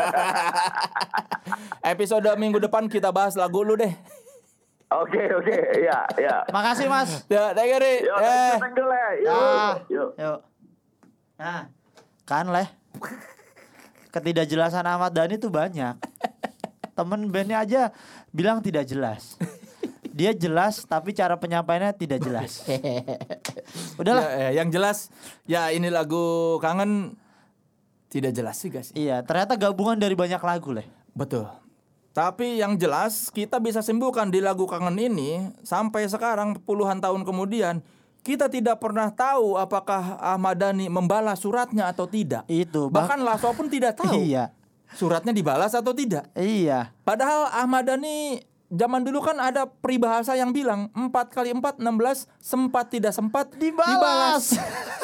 Episode 1.84 2.28
minggu 2.36 2.60
depan 2.60 2.86
kita 2.86 3.10
bahas 3.10 3.34
lagu 3.34 3.60
lu 3.60 3.74
deh. 3.74 3.90
Oke, 4.88 5.20
oke. 5.36 5.56
Iya, 5.84 5.98
iya. 6.16 6.36
Makasih 6.48 6.88
Mas. 6.88 7.28
Ya, 7.28 7.52
thank 7.52 7.68
you. 7.68 8.08
Yuk, 8.08 8.18
Eh. 8.24 8.56
thank 8.56 8.72
you, 8.72 8.86
Le. 8.88 9.04
Yuk, 9.20 9.76
yuk. 9.92 10.10
Yuk. 10.16 10.38
Nah, 11.36 11.68
kan 12.24 12.48
leh. 12.48 12.68
Ketidakjelasan 14.08 14.88
Ahmad 14.88 15.12
Dhani 15.12 15.36
tuh 15.36 15.52
banyak. 15.52 16.00
Temen 16.96 17.28
bandnya 17.28 17.62
aja 17.62 17.82
bilang 18.32 18.64
tidak 18.64 18.88
jelas. 18.88 19.36
Dia 20.18 20.34
jelas 20.34 20.82
tapi 20.82 21.14
cara 21.14 21.38
penyampaiannya 21.38 21.94
tidak 21.94 22.18
jelas. 22.24 22.64
Udahlah. 24.00 24.24
Ya, 24.24 24.50
ya, 24.50 24.50
yang 24.64 24.68
jelas 24.72 25.12
ya 25.46 25.70
ini 25.70 25.92
lagu 25.92 26.56
kangen 26.58 27.14
tidak 28.08 28.32
jelas 28.34 28.56
sih. 28.58 28.72
Iya, 28.96 29.22
ternyata 29.22 29.54
gabungan 29.54 30.00
dari 30.00 30.16
banyak 30.16 30.40
lagu 30.40 30.74
leh. 30.74 30.88
Betul. 31.14 31.46
Tapi 32.18 32.58
yang 32.58 32.74
jelas 32.74 33.30
kita 33.30 33.62
bisa 33.62 33.78
sembuhkan 33.78 34.26
di 34.26 34.42
lagu 34.42 34.66
kangen 34.66 34.98
ini 34.98 35.38
sampai 35.62 36.02
sekarang 36.10 36.58
puluhan 36.66 36.98
tahun 36.98 37.22
kemudian 37.22 37.78
kita 38.26 38.50
tidak 38.50 38.82
pernah 38.82 39.06
tahu 39.14 39.54
apakah 39.54 40.18
Ahmad 40.18 40.58
Dhani 40.58 40.90
membalas 40.90 41.38
suratnya 41.38 41.86
atau 41.86 42.10
tidak. 42.10 42.42
Itu 42.50 42.90
bah- 42.90 43.06
Bahkan 43.06 43.22
Lasso 43.22 43.54
pun 43.54 43.70
tidak 43.70 44.02
tahu 44.02 44.18
Iya. 44.18 44.50
suratnya 44.98 45.30
dibalas 45.30 45.78
atau 45.78 45.94
tidak. 45.94 46.26
Iya. 46.34 46.90
Padahal 47.06 47.54
Ahmad 47.54 47.86
Dhani 47.86 48.42
zaman 48.66 49.06
dulu 49.06 49.22
kan 49.22 49.38
ada 49.38 49.70
peribahasa 49.70 50.34
yang 50.34 50.50
bilang 50.50 50.90
4 50.98 51.30
kali 51.30 51.54
4 51.54 51.78
16 51.78 52.26
sempat 52.42 52.90
tidak 52.90 53.14
sempat 53.14 53.54
Dibalas. 53.54 54.58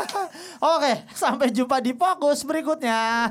Oke, 0.75 0.93
sampai 1.15 1.55
jumpa 1.55 1.79
di 1.79 1.95
fokus 1.95 2.43
berikutnya. 2.43 3.31